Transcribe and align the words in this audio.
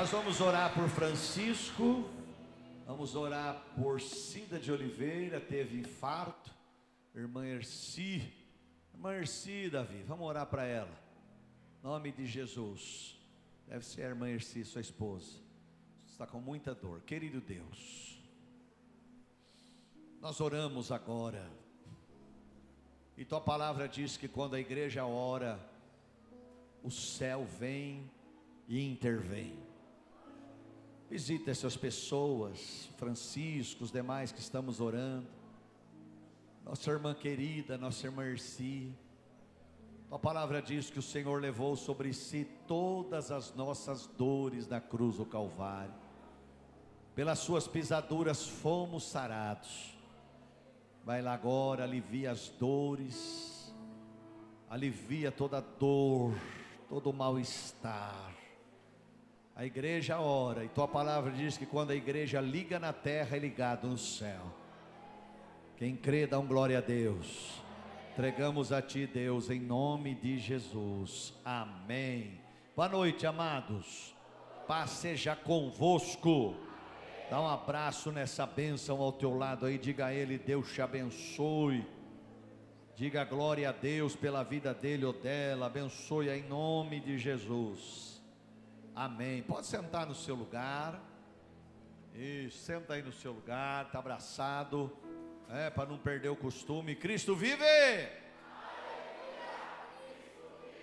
Nós 0.00 0.08
vamos 0.08 0.40
orar 0.40 0.72
por 0.72 0.88
Francisco, 0.88 2.08
vamos 2.86 3.14
orar 3.14 3.62
por 3.76 4.00
Cida 4.00 4.58
de 4.58 4.72
Oliveira, 4.72 5.38
teve 5.38 5.78
infarto, 5.78 6.50
irmã 7.14 7.44
Erci, 7.44 8.32
irmã 8.94 9.12
Erci, 9.12 9.68
Davi, 9.68 10.02
vamos 10.04 10.26
orar 10.26 10.46
para 10.46 10.64
ela, 10.64 10.98
nome 11.82 12.10
de 12.12 12.24
Jesus, 12.24 13.20
deve 13.68 13.84
ser 13.84 14.04
a 14.04 14.08
irmã 14.08 14.30
Erci, 14.30 14.64
sua 14.64 14.80
esposa, 14.80 15.38
está 16.08 16.26
com 16.26 16.40
muita 16.40 16.74
dor, 16.74 17.02
querido 17.02 17.38
Deus, 17.38 18.18
nós 20.18 20.40
oramos 20.40 20.90
agora, 20.90 21.46
e 23.18 23.24
tua 23.26 23.42
palavra 23.42 23.86
diz 23.86 24.16
que 24.16 24.28
quando 24.28 24.54
a 24.54 24.60
igreja 24.60 25.04
ora, 25.04 25.60
o 26.82 26.90
céu 26.90 27.44
vem 27.44 28.10
e 28.66 28.80
intervém. 28.80 29.69
Visita 31.10 31.50
essas 31.50 31.76
pessoas, 31.76 32.88
Francisco, 32.96 33.82
os 33.82 33.90
demais 33.90 34.30
que 34.30 34.38
estamos 34.38 34.80
orando. 34.80 35.26
Nossa 36.64 36.88
irmã 36.88 37.12
querida, 37.12 37.76
nossa 37.76 38.06
irmã 38.06 38.24
Erci. 38.24 38.94
A 40.08 40.16
palavra 40.16 40.62
diz 40.62 40.88
que 40.88 41.00
o 41.00 41.02
Senhor 41.02 41.42
levou 41.42 41.74
sobre 41.74 42.12
si 42.12 42.44
todas 42.64 43.32
as 43.32 43.52
nossas 43.56 44.06
dores 44.06 44.68
na 44.68 44.80
cruz 44.80 45.16
do 45.16 45.26
Calvário. 45.26 45.92
Pelas 47.12 47.40
suas 47.40 47.66
pisaduras 47.66 48.46
fomos 48.46 49.02
sarados. 49.02 49.98
Vai 51.04 51.20
lá 51.20 51.34
agora, 51.34 51.82
alivia 51.82 52.30
as 52.30 52.50
dores, 52.50 53.74
alivia 54.68 55.32
toda 55.32 55.60
dor, 55.60 56.32
todo 56.88 57.12
mal-estar 57.12 58.39
a 59.60 59.66
igreja 59.66 60.18
ora, 60.18 60.64
e 60.64 60.70
tua 60.70 60.88
palavra 60.88 61.30
diz 61.30 61.58
que 61.58 61.66
quando 61.66 61.90
a 61.90 61.94
igreja 61.94 62.40
liga 62.40 62.78
na 62.78 62.94
terra, 62.94 63.36
é 63.36 63.38
ligado 63.38 63.86
no 63.86 63.98
céu. 63.98 64.40
Quem 65.76 65.94
crê, 65.94 66.26
dá 66.26 66.38
um 66.38 66.46
glória 66.46 66.78
a 66.78 66.80
Deus. 66.80 67.60
Entregamos 68.14 68.72
a 68.72 68.80
ti, 68.80 69.06
Deus, 69.06 69.50
em 69.50 69.60
nome 69.60 70.14
de 70.14 70.38
Jesus. 70.38 71.34
Amém. 71.44 72.40
Boa 72.74 72.88
noite, 72.88 73.26
amados. 73.26 74.16
Paz 74.66 74.92
seja 74.92 75.36
convosco. 75.36 76.54
Dá 77.28 77.38
um 77.38 77.46
abraço 77.46 78.10
nessa 78.10 78.46
bênção 78.46 79.02
ao 79.02 79.12
teu 79.12 79.36
lado 79.36 79.66
aí. 79.66 79.76
Diga 79.76 80.06
a 80.06 80.14
ele: 80.14 80.38
Deus 80.38 80.72
te 80.72 80.80
abençoe. 80.80 81.86
Diga 82.96 83.24
glória 83.24 83.68
a 83.68 83.72
Deus 83.72 84.16
pela 84.16 84.42
vida 84.42 84.72
dele 84.72 85.04
ou 85.04 85.12
dela. 85.12 85.66
Abençoe 85.66 86.30
em 86.30 86.44
nome 86.44 86.98
de 86.98 87.18
Jesus. 87.18 88.19
Amém. 89.00 89.42
Pode 89.42 89.66
sentar 89.66 90.06
no 90.06 90.14
seu 90.14 90.34
lugar. 90.34 91.00
Isso, 92.14 92.58
senta 92.58 92.92
aí 92.92 93.02
no 93.02 93.10
seu 93.10 93.32
lugar, 93.32 93.86
está 93.86 93.98
abraçado, 93.98 94.94
é, 95.48 95.70
para 95.70 95.88
não 95.88 95.96
perder 95.96 96.28
o 96.28 96.36
costume. 96.36 96.94
Cristo 96.94 97.34
vive! 97.34 97.64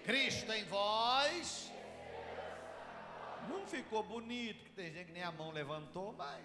Cristo 0.03 0.51
em 0.51 0.65
vós. 0.65 1.71
Não 3.47 3.67
ficou 3.67 4.01
bonito, 4.01 4.63
que 4.63 4.71
tem 4.71 4.91
gente 4.91 5.05
que 5.05 5.13
nem 5.13 5.21
a 5.21 5.31
mão 5.31 5.51
levantou, 5.51 6.11
mas 6.17 6.43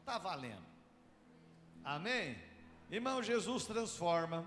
está 0.00 0.18
valendo. 0.18 0.66
Amém? 1.84 2.36
Irmão, 2.90 3.22
Jesus 3.22 3.64
transforma, 3.64 4.44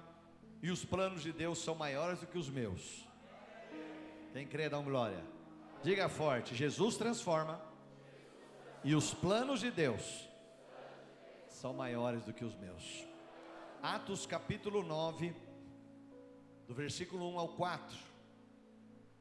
e 0.62 0.70
os 0.70 0.84
planos 0.84 1.24
de 1.24 1.32
Deus 1.32 1.60
são 1.60 1.76
maiores 1.76 2.20
do 2.20 2.28
que 2.28 2.38
os 2.38 2.50
meus. 2.50 3.08
Quem 4.34 4.46
crê, 4.46 4.68
dá 4.68 4.78
glória. 4.80 5.37
Diga 5.84 6.10
forte: 6.10 6.56
Jesus 6.56 6.98
transforma 6.98 7.62
e 8.84 8.96
os 8.96 9.14
planos 9.14 9.60
de 9.60 9.72
Deus 9.72 10.28
são 11.48 11.74
maiores 11.74 12.24
do 12.24 12.34
que 12.34 12.44
os 12.44 12.56
meus. 12.56 13.06
Atos 13.82 14.26
capítulo 14.26 14.82
9, 14.84 15.36
do 16.68 16.74
versículo 16.74 17.30
1 17.34 17.40
ao 17.40 17.50
4. 17.50 17.98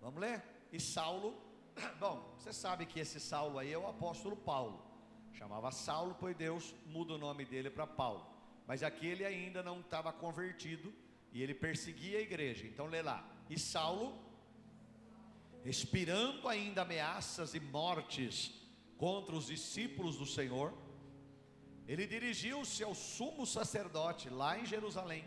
Vamos 0.01 0.21
ler? 0.21 0.43
E 0.73 0.81
Saulo, 0.81 1.37
bom, 2.01 2.35
você 2.39 2.53
sabe 2.53 2.87
que 2.87 3.01
esse 3.01 3.21
Saulo 3.21 3.59
aí 3.59 3.73
é 3.73 3.79
o 3.79 3.87
apóstolo 3.87 4.37
Paulo. 4.37 4.83
Chamava 5.33 5.71
Saulo, 5.71 6.17
pois 6.19 6.35
Deus 6.35 6.75
muda 6.87 7.15
o 7.15 7.19
nome 7.19 7.45
dele 7.45 7.71
para 7.71 7.87
Paulo. 7.87 8.27
Mas 8.67 8.83
aqui 8.83 9.07
ele 9.07 9.25
ainda 9.25 9.63
não 9.63 9.81
estava 9.81 10.13
convertido 10.13 10.93
e 11.33 11.43
ele 11.43 11.55
perseguia 11.55 12.19
a 12.19 12.23
igreja. 12.23 12.67
Então 12.67 12.87
lê 12.87 13.03
lá. 13.03 13.23
E 13.51 13.59
Saulo 13.59 14.26
expirando 15.69 16.49
ainda 16.49 16.83
ameaças 16.83 17.55
e 17.55 17.61
mortes 17.61 18.55
contra 18.97 19.35
os 19.35 19.47
discípulos 19.47 20.17
do 20.17 20.25
Senhor, 20.25 20.73
ele 21.89 22.07
dirigiu-se 22.07 22.83
ao 22.83 22.95
sumo 22.95 23.45
sacerdote 23.45 24.29
lá 24.31 24.59
em 24.59 24.65
Jerusalém 24.65 25.25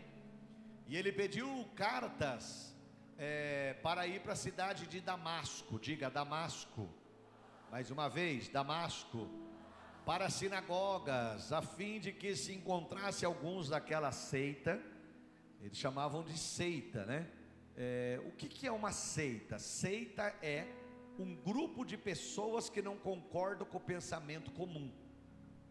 e 0.88 0.96
ele 0.96 1.12
pediu 1.12 1.68
cartas 1.76 2.74
é, 3.16 3.74
para 3.82 4.06
ir 4.06 4.20
para 4.20 4.32
a 4.32 4.36
cidade 4.36 4.86
de 4.86 5.00
Damasco, 5.00 5.78
diga 5.78 6.10
Damasco, 6.10 6.88
mais 7.70 7.90
uma 7.90 8.08
vez, 8.08 8.48
Damasco, 8.48 9.28
para 10.04 10.30
sinagogas, 10.30 11.52
a 11.52 11.62
fim 11.62 12.00
de 12.00 12.12
que 12.12 12.34
se 12.34 12.52
encontrasse 12.52 13.24
alguns 13.24 13.68
daquela 13.68 14.10
seita, 14.10 14.80
eles 15.60 15.76
chamavam 15.76 16.24
de 16.24 16.36
seita, 16.36 17.04
né? 17.04 17.30
É, 17.82 18.20
o 18.26 18.32
que, 18.32 18.46
que 18.46 18.66
é 18.66 18.72
uma 18.72 18.92
seita? 18.92 19.58
Seita 19.58 20.24
é 20.42 20.66
um 21.18 21.34
grupo 21.34 21.82
de 21.82 21.96
pessoas 21.96 22.68
que 22.68 22.82
não 22.82 22.94
concordam 22.98 23.66
com 23.66 23.78
o 23.78 23.80
pensamento 23.80 24.50
comum. 24.50 24.92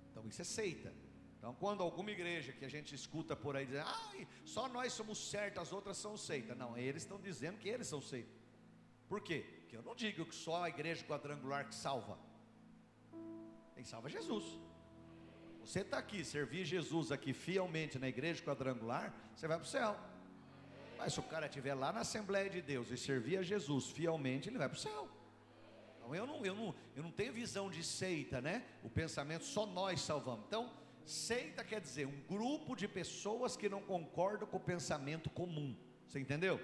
Então 0.09 0.27
isso 0.27 0.41
é 0.41 0.45
seita. 0.45 0.91
Então, 1.37 1.53
quando 1.53 1.83
alguma 1.83 2.09
igreja 2.09 2.51
que 2.51 2.65
a 2.65 2.69
gente 2.69 2.95
escuta 2.95 3.35
por 3.35 3.55
aí 3.55 3.67
dizer, 3.67 3.83
ah, 3.85 4.11
só 4.43 4.67
nós 4.67 4.91
somos 4.91 5.29
certos, 5.29 5.61
as 5.61 5.71
outras 5.71 5.97
são 5.97 6.17
seita. 6.17 6.55
Não, 6.55 6.75
eles 6.75 7.03
estão 7.03 7.19
dizendo 7.21 7.59
que 7.59 7.69
eles 7.69 7.85
são 7.85 8.01
seita. 8.01 8.33
Por 9.07 9.21
quê? 9.21 9.45
Porque 9.59 9.77
eu 9.77 9.83
não 9.83 9.95
digo 9.95 10.25
que 10.25 10.33
só 10.33 10.63
a 10.63 10.69
igreja 10.69 11.05
quadrangular 11.05 11.67
que 11.67 11.75
salva. 11.75 12.17
Quem 13.75 13.85
salva 13.85 14.07
é 14.07 14.11
Jesus. 14.11 14.59
Você 15.61 15.81
está 15.81 15.99
aqui, 15.99 16.25
servir 16.25 16.65
Jesus 16.65 17.11
aqui 17.11 17.33
fielmente 17.33 17.99
na 17.99 18.09
igreja 18.09 18.43
quadrangular, 18.43 19.13
você 19.35 19.47
vai 19.47 19.57
para 19.57 19.65
o 19.65 19.69
céu. 19.69 20.08
Mas 20.99 21.13
se 21.13 21.19
o 21.21 21.23
cara 21.23 21.45
estiver 21.45 21.73
lá 21.73 21.93
na 21.93 22.01
Assembleia 22.01 22.49
de 22.49 22.61
Deus 22.61 22.91
e 22.91 22.97
servir 22.97 23.37
a 23.37 23.41
Jesus 23.41 23.87
fielmente, 23.87 24.49
ele 24.49 24.57
vai 24.57 24.67
para 24.67 24.77
o 24.77 24.79
céu. 24.79 25.07
Então 25.95 26.13
eu 26.13 26.27
não, 26.27 26.45
eu, 26.45 26.53
não, 26.53 26.75
eu 26.93 27.01
não 27.01 27.11
tenho 27.11 27.31
visão 27.31 27.69
de 27.69 27.81
seita, 27.81 28.41
né? 28.41 28.65
O 28.83 28.89
pensamento 28.89 29.45
só 29.45 29.65
nós 29.65 30.01
salvamos. 30.01 30.43
Então, 30.45 30.73
seita 31.05 31.63
quer 31.63 31.79
dizer 31.79 32.05
um 32.05 32.19
grupo 32.27 32.75
de 32.75 32.85
pessoas 32.85 33.55
que 33.55 33.69
não 33.69 33.81
concordam 33.81 34.45
com 34.45 34.57
o 34.57 34.59
pensamento 34.59 35.29
comum. 35.29 35.73
Você 36.05 36.19
entendeu? 36.19 36.59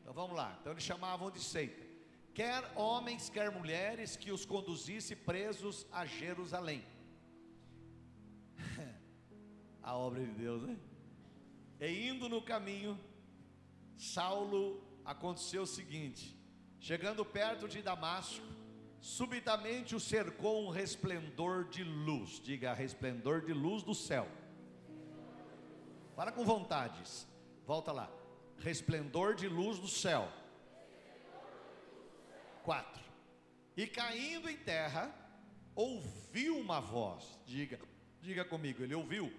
Então 0.00 0.14
vamos 0.14 0.34
lá. 0.34 0.56
Então 0.58 0.72
eles 0.72 0.82
chamavam 0.82 1.30
de 1.30 1.40
seita. 1.40 1.86
Quer 2.32 2.64
homens, 2.74 3.28
quer 3.28 3.50
mulheres 3.50 4.16
que 4.16 4.32
os 4.32 4.46
conduzisse 4.46 5.14
presos 5.14 5.86
a 5.92 6.06
Jerusalém. 6.06 6.82
a 9.82 9.94
obra 9.96 10.24
de 10.24 10.32
Deus, 10.32 10.62
né? 10.62 10.78
E 11.80 12.08
indo 12.08 12.28
no 12.28 12.40
caminho, 12.40 12.98
Saulo 14.00 14.82
aconteceu 15.04 15.62
o 15.62 15.66
seguinte: 15.66 16.34
chegando 16.78 17.22
perto 17.22 17.68
de 17.68 17.82
Damasco, 17.82 18.46
subitamente 18.98 19.94
o 19.94 20.00
cercou 20.00 20.66
um 20.66 20.70
resplendor 20.70 21.68
de 21.68 21.84
luz, 21.84 22.40
diga 22.40 22.72
resplendor 22.72 23.44
de 23.44 23.52
luz 23.52 23.82
do 23.82 23.94
céu. 23.94 24.26
Para 26.16 26.32
com 26.32 26.46
vontades, 26.46 27.28
volta 27.66 27.92
lá, 27.92 28.10
resplendor 28.58 29.34
de 29.34 29.46
luz 29.46 29.78
do 29.78 29.88
céu. 29.88 30.32
Quatro. 32.62 33.02
E 33.76 33.86
caindo 33.86 34.48
em 34.48 34.56
terra, 34.56 35.14
ouviu 35.74 36.58
uma 36.58 36.80
voz, 36.80 37.38
diga, 37.44 37.78
diga 38.22 38.46
comigo, 38.46 38.82
ele 38.82 38.94
ouviu. 38.94 39.30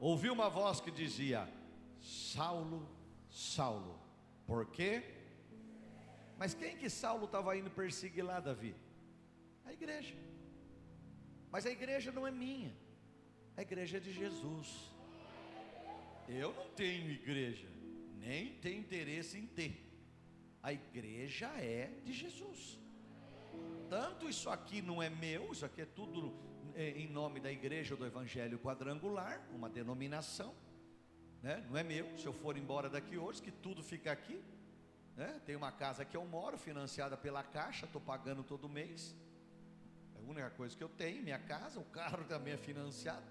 Ouviu 0.00 0.32
uma 0.32 0.48
voz 0.48 0.80
que 0.80 0.90
dizia: 0.90 1.46
Saulo, 2.00 3.01
Saulo. 3.32 3.98
Por 4.46 4.66
quê? 4.66 5.02
Mas 6.38 6.54
quem 6.54 6.76
que 6.76 6.90
Saulo 6.90 7.24
estava 7.24 7.56
indo 7.56 7.70
perseguir 7.70 8.24
lá, 8.24 8.38
Davi? 8.38 8.74
A 9.64 9.72
igreja. 9.72 10.14
Mas 11.50 11.64
a 11.64 11.70
igreja 11.70 12.12
não 12.12 12.26
é 12.26 12.30
minha. 12.30 12.74
A 13.56 13.62
igreja 13.62 13.96
é 13.96 14.00
de 14.00 14.12
Jesus. 14.12 14.92
Eu 16.28 16.52
não 16.54 16.68
tenho 16.70 17.10
igreja, 17.10 17.68
nem 18.18 18.54
tenho 18.54 18.80
interesse 18.80 19.38
em 19.38 19.46
ter. 19.46 19.90
A 20.62 20.72
igreja 20.72 21.48
é 21.58 21.90
de 22.04 22.12
Jesus. 22.12 22.78
Tanto 23.88 24.28
isso 24.28 24.48
aqui 24.48 24.80
não 24.80 25.02
é 25.02 25.10
meu, 25.10 25.52
isso 25.52 25.66
aqui 25.66 25.82
é 25.82 25.86
tudo 25.86 26.34
é, 26.74 26.90
em 26.90 27.08
nome 27.08 27.40
da 27.40 27.50
igreja 27.50 27.96
do 27.96 28.06
Evangelho 28.06 28.58
Quadrangular, 28.58 29.46
uma 29.52 29.68
denominação 29.68 30.54
né? 31.42 31.64
não 31.68 31.76
é 31.76 31.82
meu. 31.82 32.16
Se 32.16 32.26
eu 32.26 32.32
for 32.32 32.56
embora 32.56 32.88
daqui 32.88 33.18
hoje, 33.18 33.42
que 33.42 33.50
tudo 33.50 33.82
fica 33.82 34.12
aqui. 34.12 34.40
né? 35.16 35.40
Tem 35.44 35.56
uma 35.56 35.72
casa 35.72 36.04
que 36.04 36.16
eu 36.16 36.24
moro, 36.24 36.56
financiada 36.56 37.16
pela 37.16 37.42
Caixa, 37.42 37.86
estou 37.86 38.00
pagando 38.00 38.42
todo 38.42 38.68
mês. 38.68 39.14
É 40.14 40.18
a 40.20 40.22
única 40.22 40.50
coisa 40.50 40.76
que 40.76 40.84
eu 40.84 40.88
tenho, 40.88 41.22
minha 41.22 41.38
casa, 41.38 41.80
o 41.80 41.84
carro 41.84 42.24
também 42.24 42.54
é 42.54 42.56
financiado. 42.56 43.26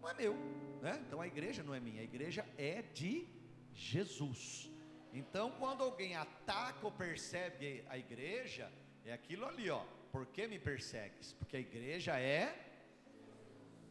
Não 0.00 0.08
é 0.08 0.14
meu, 0.14 0.34
né? 0.82 1.02
Então 1.06 1.20
a 1.20 1.26
igreja 1.26 1.62
não 1.62 1.74
é 1.74 1.80
minha, 1.80 2.00
a 2.00 2.04
igreja 2.04 2.46
é 2.58 2.82
de 2.82 3.26
Jesus. 3.72 4.70
Então, 5.12 5.50
quando 5.52 5.82
alguém 5.82 6.14
ataca 6.14 6.84
ou 6.84 6.92
percebe 6.92 7.82
a 7.88 7.96
igreja, 7.96 8.70
é 9.04 9.12
aquilo 9.12 9.46
ali, 9.46 9.70
ó. 9.70 9.82
Por 10.12 10.26
que 10.26 10.46
me 10.46 10.58
persegues? 10.58 11.32
Porque 11.32 11.56
a 11.56 11.60
igreja 11.60 12.18
é 12.18 12.54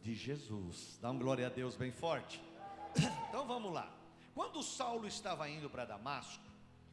de 0.00 0.14
Jesus. 0.14 0.98
Dá 1.02 1.10
um 1.10 1.18
glória 1.18 1.46
a 1.46 1.50
Deus 1.50 1.76
bem 1.76 1.90
forte. 1.90 2.40
Então 3.36 3.46
vamos 3.46 3.70
lá. 3.70 3.94
Quando 4.34 4.62
Saulo 4.62 5.06
estava 5.06 5.46
indo 5.46 5.68
para 5.68 5.84
Damasco 5.84 6.42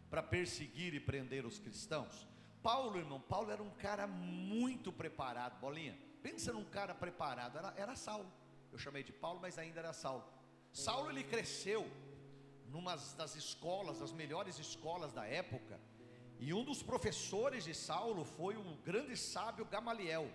para 0.09 0.21
perseguir 0.21 0.93
e 0.93 0.99
prender 0.99 1.45
os 1.45 1.57
cristãos, 1.57 2.27
Paulo, 2.61 2.99
irmão, 2.99 3.17
Paulo 3.17 3.49
era 3.49 3.63
um 3.63 3.69
cara 3.69 4.05
muito 4.07 4.91
preparado, 4.91 5.57
bolinha. 5.61 5.97
Pensa 6.21 6.51
num 6.51 6.65
cara 6.65 6.93
preparado, 6.93 7.57
era, 7.57 7.73
era 7.77 7.95
Saulo. 7.95 8.29
Eu 8.73 8.77
chamei 8.77 9.03
de 9.03 9.13
Paulo, 9.13 9.39
mas 9.41 9.57
ainda 9.57 9.79
era 9.79 9.93
Saulo. 9.93 10.25
Saulo 10.73 11.11
ele 11.11 11.23
cresceu 11.23 11.89
numa 12.67 12.97
das 12.97 13.37
escolas, 13.37 13.99
das 13.99 14.11
melhores 14.11 14.59
escolas 14.59 15.13
da 15.13 15.25
época, 15.25 15.79
e 16.41 16.53
um 16.53 16.65
dos 16.65 16.83
professores 16.83 17.63
de 17.63 17.73
Saulo 17.73 18.25
foi 18.25 18.57
o 18.57 18.75
grande 18.83 19.15
sábio 19.15 19.63
Gamaliel, 19.63 20.29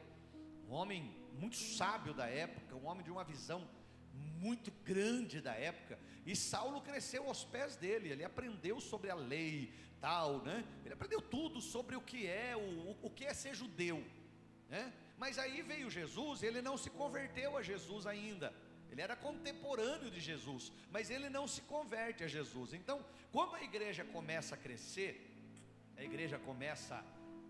um 0.67 0.73
homem 0.73 1.15
muito 1.35 1.59
sábio 1.59 2.15
da 2.15 2.27
época, 2.27 2.75
um 2.77 2.87
homem 2.87 3.05
de 3.05 3.11
uma 3.11 3.25
visão 3.25 3.69
muito 4.41 4.71
grande 4.85 5.41
da 5.41 5.55
época, 5.55 5.99
e 6.25 6.35
Saulo 6.37 6.81
cresceu 6.81 7.27
aos 7.27 7.45
pés 7.45 7.77
dele, 7.77 8.11
ele 8.11 8.25
aprendeu 8.25 8.81
sobre 8.81 9.11
a 9.11 9.15
lei, 9.15 9.73
tal, 10.01 10.43
né? 10.43 10.65
Ele 10.85 10.95
aprendeu 10.95 11.21
tudo 11.21 11.61
sobre 11.61 11.97
o 11.97 12.01
que 12.01 12.27
é 12.27 12.57
o, 12.57 12.97
o 13.03 13.11
que 13.11 13.25
é 13.25 13.35
ser 13.35 13.55
judeu, 13.55 14.05
né? 14.69 14.93
Mas 15.17 15.39
aí 15.39 15.63
veio 15.63 15.91
Jesus, 15.91 16.43
ele 16.43 16.63
não 16.63 16.77
se 16.77 16.91
converteu 16.91 17.57
a 17.57 17.63
Jesus 17.63 18.07
ainda. 18.07 18.55
Ele 18.91 19.03
era 19.03 19.17
contemporâneo 19.17 20.11
de 20.11 20.21
Jesus, 20.21 20.73
mas 20.91 21.11
ele 21.11 21.29
não 21.29 21.47
se 21.47 21.61
converte 21.63 22.25
a 22.25 22.29
Jesus. 22.29 22.73
Então, 22.73 23.05
quando 23.31 23.55
a 23.57 23.63
igreja 23.63 24.05
começa 24.05 24.55
a 24.55 24.59
crescer, 24.59 25.13
a 25.97 26.03
igreja 26.03 26.39
começa 26.39 27.05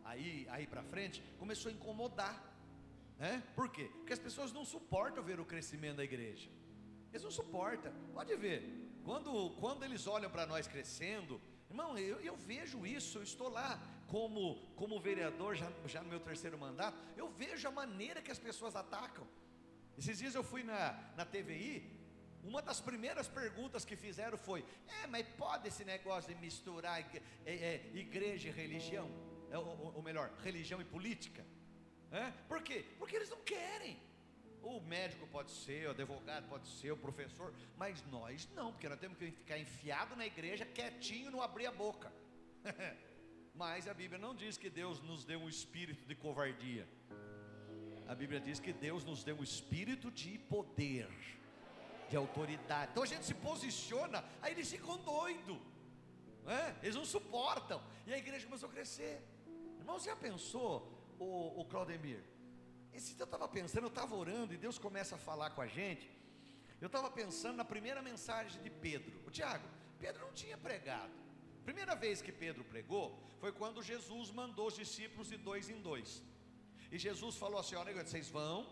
a 0.05 0.17
ir, 0.17 0.49
a 0.49 0.61
ir 0.61 0.67
para 0.67 0.83
frente, 0.83 1.23
começou 1.39 1.71
a 1.71 1.75
incomodar. 1.75 2.37
Né? 3.19 3.43
Por 3.55 3.69
quê? 3.69 3.91
Porque 3.99 4.13
as 4.13 4.19
pessoas 4.19 4.53
não 4.53 4.65
suportam 4.65 5.23
ver 5.23 5.39
o 5.39 5.45
crescimento 5.45 5.97
da 5.97 6.05
igreja. 6.05 6.49
Eles 7.11 7.23
não 7.23 7.31
suportam. 7.31 7.93
Pode 8.13 8.35
ver. 8.37 8.59
Quando, 9.05 9.51
quando 9.61 9.85
eles 9.85 10.07
olham 10.07 10.31
para 10.31 10.47
nós 10.47 10.67
crescendo, 10.67 11.41
irmão, 11.71 11.97
eu, 11.97 12.21
eu, 12.21 12.37
vejo 12.37 12.87
isso, 12.87 13.19
eu 13.19 13.23
estou 13.23 13.49
lá 13.49 13.81
como, 14.07 14.57
como 14.77 15.01
vereador, 15.01 15.55
já, 15.55 15.71
já 15.87 16.03
no 16.03 16.09
meu 16.09 16.21
terceiro 16.21 16.59
mandato, 16.59 16.99
eu 17.17 17.29
vejo 17.31 17.67
a 17.67 17.71
maneira 17.71 18.21
que 18.21 18.31
as 18.31 18.39
pessoas 18.39 18.77
atacam. 18.77 19.27
Esses 19.97 20.19
dias 20.19 20.35
eu 20.35 20.45
fui 20.45 20.63
na, 20.63 20.93
na 21.17 21.25
TVI, 21.25 21.99
uma 22.45 22.63
das 22.63 22.81
primeiras 22.81 23.29
perguntas 23.29 23.85
que 23.85 23.97
fizeram 23.97 24.39
foi: 24.39 24.65
é, 25.03 25.07
mas 25.07 25.27
pode 25.37 25.69
esse 25.69 25.85
negócio 25.85 26.33
de 26.33 26.41
misturar 26.41 27.01
é, 27.45 27.53
é, 27.53 27.91
igreja 27.95 28.49
e 28.49 28.53
religião? 28.53 29.11
É, 29.51 29.59
ou, 29.59 29.95
ou 29.97 30.03
melhor, 30.03 30.31
religião 30.43 30.81
e 30.81 30.85
política? 30.85 31.45
É? 32.11 32.31
Por 32.49 32.63
quê? 32.63 32.85
Porque 32.99 33.17
eles 33.17 33.29
não 33.29 33.39
querem. 33.39 33.99
O 34.63 34.81
médico 34.81 35.27
pode 35.27 35.51
ser, 35.51 35.89
o 35.89 35.91
advogado 35.91 36.49
pode 36.49 36.69
ser, 36.69 36.91
o 36.93 36.97
professor, 36.97 37.53
mas 37.77 38.03
nós 38.11 38.49
não, 38.55 38.73
porque 38.73 38.89
nós 38.89 38.99
temos 38.99 39.17
que 39.19 39.31
ficar 39.31 39.59
enfiado 39.59 40.17
na 40.17 40.27
igreja, 40.27 40.65
quietinho, 40.65 41.31
não 41.31 41.43
abrir 41.43 41.67
a 41.67 41.73
boca. 41.73 42.13
mas 43.55 43.89
a 43.89 43.95
Bíblia 43.95 44.19
não 44.19 44.35
diz 44.35 44.57
que 44.57 44.69
Deus 44.71 45.01
nos 45.01 45.25
deu 45.25 45.41
um 45.41 45.49
espírito 45.49 46.05
de 46.07 46.15
covardia. 46.15 46.89
A 48.07 48.15
Bíblia 48.15 48.41
diz 48.41 48.59
que 48.59 48.73
Deus 48.73 49.05
nos 49.05 49.23
deu 49.23 49.37
um 49.37 49.43
espírito 49.43 50.11
de 50.11 50.39
poder, 50.39 51.09
de 52.09 52.17
autoridade. 52.17 52.91
Então 52.93 53.03
a 53.03 53.07
gente 53.07 53.25
se 53.25 53.35
posiciona, 53.35 54.25
aí 54.41 54.53
eles 54.53 54.71
ficam 54.71 54.97
doidos, 54.99 55.59
é? 56.47 56.75
eles 56.83 56.97
não 56.97 57.05
suportam, 57.05 57.83
e 58.07 58.15
a 58.15 58.19
igreja 58.19 58.47
começou 58.47 58.69
a 58.69 58.73
crescer. 58.73 59.23
Irmão, 59.79 59.99
você 59.99 60.09
já 60.09 60.17
pensou? 60.17 60.99
o, 61.19 61.61
o 61.61 61.65
Claudemir. 61.65 62.23
Esse 62.93 63.15
dia 63.15 63.23
eu 63.23 63.25
estava 63.25 63.49
pensando, 63.49 63.85
eu 63.85 63.89
estava 63.89 64.15
orando 64.15 64.55
e 64.55 64.57
Deus 64.57 64.79
começa 64.79 65.15
a 65.15 65.19
falar 65.19 65.51
com 65.51 65.61
a 65.61 65.67
gente. 65.67 66.11
Eu 66.81 66.87
estava 66.87 67.11
pensando 67.11 67.57
na 67.57 67.65
primeira 67.65 68.01
mensagem 68.01 68.61
de 68.63 68.71
Pedro. 68.71 69.21
O 69.27 69.31
Tiago, 69.31 69.69
Pedro 69.99 70.27
não 70.27 70.33
tinha 70.33 70.57
pregado. 70.57 71.13
Primeira 71.65 71.95
vez 71.95 72.23
que 72.23 72.33
Pedro 72.33 72.65
pregou 72.65 73.07
foi 73.41 73.53
quando 73.53 73.83
Jesus 73.83 74.31
mandou 74.31 74.69
os 74.69 74.75
discípulos 74.75 75.29
de 75.29 75.37
dois 75.37 75.69
em 75.69 75.81
dois. 75.81 76.23
E 76.91 76.99
Jesus 76.99 77.37
falou 77.37 77.59
assim: 77.61 77.75
Olha, 77.75 77.93
vocês 78.05 78.29
vão, 78.29 78.67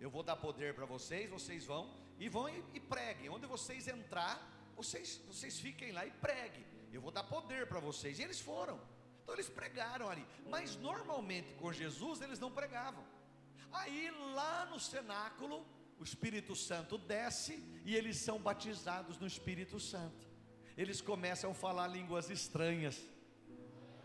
eu 0.00 0.10
vou 0.10 0.22
dar 0.22 0.36
poder 0.36 0.74
para 0.74 0.84
vocês, 0.84 1.30
vocês 1.30 1.64
vão 1.64 1.94
e 2.18 2.28
vão 2.28 2.48
e, 2.48 2.62
e, 2.74 2.80
preguem. 2.80 3.30
Onde 3.30 3.46
vocês 3.46 3.88
entrar, 3.88 4.36
vocês, 4.76 5.20
vocês 5.26 5.58
fiquem 5.58 5.92
lá 5.92 6.04
e 6.04 6.10
preguem. 6.10 6.64
Eu 6.92 7.00
vou 7.00 7.10
dar 7.10 7.24
poder 7.24 7.66
para 7.66 7.80
vocês. 7.80 8.18
E 8.18 8.22
eles 8.22 8.40
foram. 8.40 8.78
Então 9.22 9.34
eles 9.34 9.48
pregaram 9.48 10.08
ali, 10.08 10.24
mas 10.48 10.76
normalmente 10.76 11.54
com 11.54 11.72
Jesus 11.72 12.20
eles 12.20 12.38
não 12.38 12.50
pregavam. 12.50 13.04
Aí 13.72 14.10
lá 14.34 14.66
no 14.66 14.78
cenáculo, 14.78 15.66
o 15.98 16.04
Espírito 16.04 16.54
Santo 16.54 16.98
desce 16.98 17.62
e 17.84 17.94
eles 17.94 18.16
são 18.18 18.38
batizados 18.38 19.18
no 19.18 19.26
Espírito 19.26 19.78
Santo. 19.80 20.26
Eles 20.76 21.00
começam 21.00 21.50
a 21.52 21.54
falar 21.54 21.86
línguas 21.88 22.28
estranhas. 22.28 23.00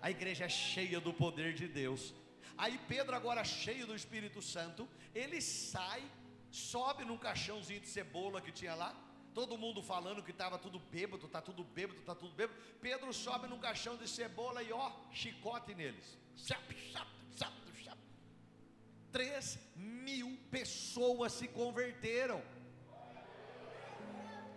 A 0.02 0.10
igreja 0.10 0.46
é 0.46 0.50
cheia 0.50 1.00
do 1.00 1.14
poder 1.14 1.54
de 1.54 1.68
Deus. 1.68 2.14
Aí 2.58 2.80
Pedro, 2.88 3.16
agora 3.16 3.44
cheio 3.44 3.86
do 3.86 3.96
Espírito 3.96 4.42
Santo, 4.42 4.88
ele 5.14 5.42
sai, 5.42 6.04
sobe 6.50 7.04
num 7.04 7.18
caixãozinho 7.18 7.82
de 7.82 7.88
cebola 7.88 8.42
que 8.42 8.52
tinha 8.52 8.74
lá, 8.74 8.96
todo 9.34 9.58
mundo 9.58 9.82
falando 9.82 10.24
que 10.24 10.32
estava 10.32 10.58
tudo 10.58 10.80
bêbado, 10.80 11.26
está 11.26 11.42
tudo 11.42 11.64
bêbado, 11.64 12.00
está 12.00 12.16
tudo 12.16 12.34
bêbado. 12.34 12.60
Pedro 12.82 13.14
sobe 13.14 13.48
num 13.48 13.60
caixão 13.60 13.98
de 13.98 14.08
cebola 14.08 14.64
e 14.64 14.72
ó, 14.72 14.92
chicote 15.12 15.74
neles. 15.74 16.18
Chap, 16.36 16.74
chap. 16.92 17.21
Três 19.12 19.60
mil 19.76 20.38
pessoas 20.50 21.34
se 21.34 21.48
converteram. 21.48 22.42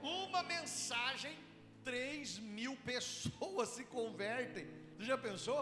Uma 0.02 0.42
mensagem, 0.42 1.36
três 1.82 2.38
mil 2.38 2.76
pessoas 2.76 3.70
se 3.70 3.84
convertem. 3.84 4.66
Você 4.96 5.04
já 5.04 5.18
pensou? 5.18 5.60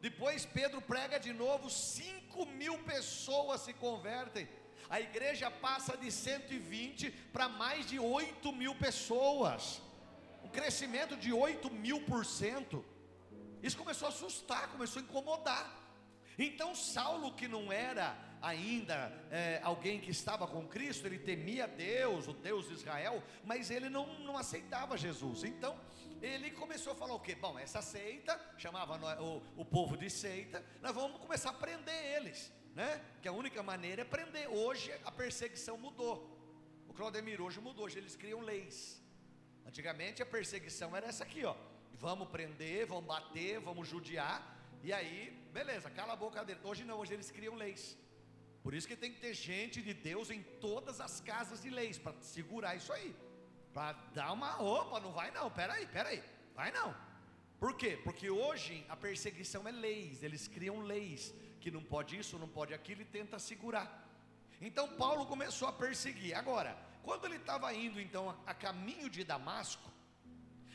Depois 0.00 0.44
Pedro 0.44 0.80
prega 0.82 1.18
de 1.18 1.32
novo, 1.32 1.70
cinco 1.70 2.44
mil 2.46 2.78
pessoas 2.80 3.62
se 3.62 3.72
convertem 3.72 4.46
a 4.88 5.00
igreja 5.00 5.50
passa 5.50 5.96
de 5.96 6.10
120 6.10 7.10
para 7.32 7.48
mais 7.48 7.86
de 7.86 7.98
8 7.98 8.52
mil 8.52 8.74
pessoas, 8.74 9.80
um 10.42 10.48
crescimento 10.48 11.16
de 11.16 11.32
8 11.32 11.70
mil 11.70 12.00
por 12.02 12.24
cento. 12.24 12.84
Isso 13.62 13.76
começou 13.76 14.06
a 14.06 14.10
assustar, 14.10 14.68
começou 14.68 15.00
a 15.00 15.04
incomodar. 15.04 15.66
Então, 16.38 16.74
Saulo, 16.74 17.32
que 17.34 17.48
não 17.48 17.72
era 17.72 18.16
ainda 18.44 19.12
é, 19.30 19.60
alguém 19.62 20.00
que 20.00 20.10
estava 20.10 20.46
com 20.46 20.66
Cristo, 20.66 21.06
ele 21.06 21.18
temia 21.18 21.66
Deus, 21.66 22.28
o 22.28 22.32
Deus 22.32 22.68
de 22.68 22.74
Israel, 22.74 23.22
mas 23.44 23.70
ele 23.70 23.88
não, 23.88 24.06
não 24.20 24.36
aceitava 24.36 24.96
Jesus. 24.96 25.44
Então, 25.44 25.78
ele 26.20 26.50
começou 26.50 26.92
a 26.92 26.96
falar 26.96 27.14
o 27.14 27.20
quê? 27.20 27.34
Bom, 27.34 27.58
essa 27.58 27.82
seita, 27.82 28.40
chamava 28.56 29.20
o, 29.22 29.42
o 29.56 29.64
povo 29.64 29.96
de 29.96 30.10
seita, 30.10 30.64
nós 30.80 30.94
vamos 30.94 31.20
começar 31.20 31.50
a 31.50 31.54
prender 31.54 32.16
eles 32.16 32.52
né? 32.74 33.00
Que 33.22 33.28
a 33.28 33.32
única 33.32 33.62
maneira 33.62 34.02
é 34.02 34.04
prender. 34.04 34.48
Hoje 34.48 34.92
a 35.04 35.10
perseguição 35.10 35.78
mudou. 35.78 36.30
O 36.88 36.92
Claudemir 36.92 37.40
hoje 37.40 37.60
mudou, 37.60 37.84
hoje 37.84 37.98
eles 37.98 38.16
criam 38.16 38.40
leis. 38.40 39.00
Antigamente 39.64 40.22
a 40.22 40.26
perseguição 40.26 40.94
era 40.94 41.06
essa 41.06 41.24
aqui, 41.24 41.44
ó. 41.44 41.54
Vamos 41.94 42.28
prender, 42.28 42.86
vamos 42.86 43.06
bater, 43.06 43.60
vamos 43.60 43.88
judiar. 43.88 44.52
E 44.82 44.92
aí, 44.92 45.30
beleza, 45.52 45.88
cala 45.88 46.12
a 46.12 46.16
boca 46.16 46.44
dele. 46.44 46.60
Hoje 46.64 46.84
não, 46.84 46.98
hoje 46.98 47.14
eles 47.14 47.30
criam 47.30 47.54
leis. 47.54 47.96
Por 48.64 48.72
isso 48.72 48.88
que 48.88 48.96
tem 48.96 49.12
que 49.12 49.20
ter 49.20 49.34
gente 49.34 49.82
de 49.82 49.92
Deus 49.92 50.30
em 50.30 50.42
todas 50.66 50.98
as 50.98 51.20
casas 51.20 51.60
de 51.62 51.68
leis 51.68 51.98
para 51.98 52.14
segurar 52.22 52.74
isso 52.74 52.92
aí. 52.94 53.14
Para 53.74 53.92
dar 54.14 54.32
uma 54.32 54.52
opa, 54.62 54.98
não 54.98 55.12
vai 55.12 55.30
não. 55.30 55.50
Peraí, 55.50 55.86
peraí. 55.86 56.22
Vai 56.54 56.72
não. 56.72 56.96
Por 57.60 57.76
quê? 57.76 58.00
Porque 58.02 58.30
hoje 58.30 58.84
a 58.88 58.96
perseguição 58.96 59.68
é 59.68 59.70
leis, 59.70 60.22
eles 60.22 60.48
criam 60.48 60.80
leis 60.80 61.34
que 61.60 61.70
não 61.70 61.82
pode 61.82 62.18
isso, 62.18 62.38
não 62.38 62.48
pode 62.48 62.72
aquilo 62.72 63.02
e 63.02 63.04
tenta 63.04 63.38
segurar. 63.38 63.86
Então 64.62 64.96
Paulo 64.96 65.26
começou 65.26 65.68
a 65.68 65.72
perseguir. 65.72 66.34
Agora, 66.34 66.74
quando 67.02 67.26
ele 67.26 67.36
estava 67.36 67.72
indo 67.74 68.00
então 68.00 68.30
a, 68.30 68.52
a 68.52 68.54
caminho 68.54 69.10
de 69.10 69.24
Damasco, 69.24 69.90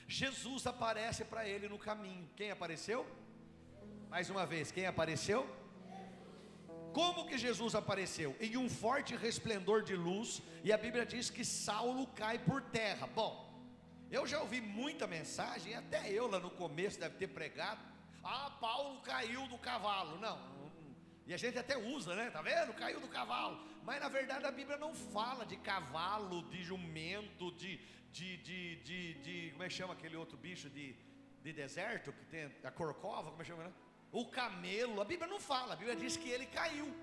Jesus 0.08 0.68
aparece 0.68 1.26
para 1.26 1.48
ele 1.48 1.68
no 1.68 1.80
caminho. 1.80 2.30
Quem 2.36 2.52
apareceu? 2.52 3.06
Mais 4.10 4.30
uma 4.30 4.46
vez, 4.46 4.72
quem 4.72 4.86
apareceu? 4.86 5.48
Como 6.94 7.28
que 7.28 7.38
Jesus 7.38 7.76
apareceu? 7.76 8.36
Em 8.40 8.58
um 8.58 8.70
forte 8.70 9.16
resplendor 9.16 9.84
de 9.84 9.96
luz, 9.96 10.42
e 10.64 10.72
a 10.74 10.78
Bíblia 10.78 11.06
diz 11.06 11.30
que 11.30 11.46
Saulo 11.46 12.08
cai 12.08 12.40
por 12.40 12.62
terra. 12.62 13.08
Bom, 13.08 13.48
Eu 14.12 14.26
já 14.26 14.40
ouvi 14.42 14.60
muita 14.60 15.06
mensagem, 15.06 15.76
até 15.76 16.12
eu 16.12 16.28
lá 16.28 16.40
no 16.40 16.50
começo 16.50 17.00
deve 17.00 17.16
ter 17.18 17.28
pregado. 17.28 17.80
Ah, 18.24 18.50
Paulo 18.60 19.02
caiu 19.02 19.48
do 19.48 19.58
cavalo. 19.60 20.18
Não, 20.18 20.38
e 21.30 21.34
a 21.34 21.38
gente 21.38 21.60
até 21.60 21.78
usa, 21.78 22.16
né? 22.16 22.32
Tá 22.32 22.42
vendo? 22.42 22.74
Caiu 22.74 23.00
do 23.00 23.08
cavalo. 23.08 23.64
Mas 23.84 24.02
na 24.02 24.10
verdade 24.10 24.46
a 24.46 24.52
Bíblia 24.52 24.78
não 24.78 24.96
fala 24.96 25.46
de 25.46 25.58
cavalo, 25.58 26.42
de 26.50 26.64
jumento, 26.64 27.52
de, 27.52 27.78
de, 28.12 28.38
de, 28.38 28.76
de, 28.78 29.14
de 29.26 29.52
como 29.52 29.64
é 29.64 29.68
que 29.68 29.74
chama 29.76 29.94
aquele 29.94 30.16
outro 30.16 30.36
bicho 30.36 30.72
de, 30.72 30.96
de 31.44 31.54
deserto 31.54 32.12
que 32.12 32.26
tem 32.26 32.52
a 32.64 32.72
corcova, 32.72 33.30
como 33.30 33.44
é 33.44 33.46
que 33.46 33.52
chama, 33.52 33.66
né? 33.66 33.74
O 34.12 34.26
camelo. 34.26 35.02
A 35.02 35.06
Bíblia 35.06 35.28
não 35.28 35.40
fala. 35.40 35.74
A 35.74 35.76
Bíblia 35.76 35.96
diz 35.96 36.18
que 36.18 36.30
ele 36.30 36.46
caiu. 36.46 36.94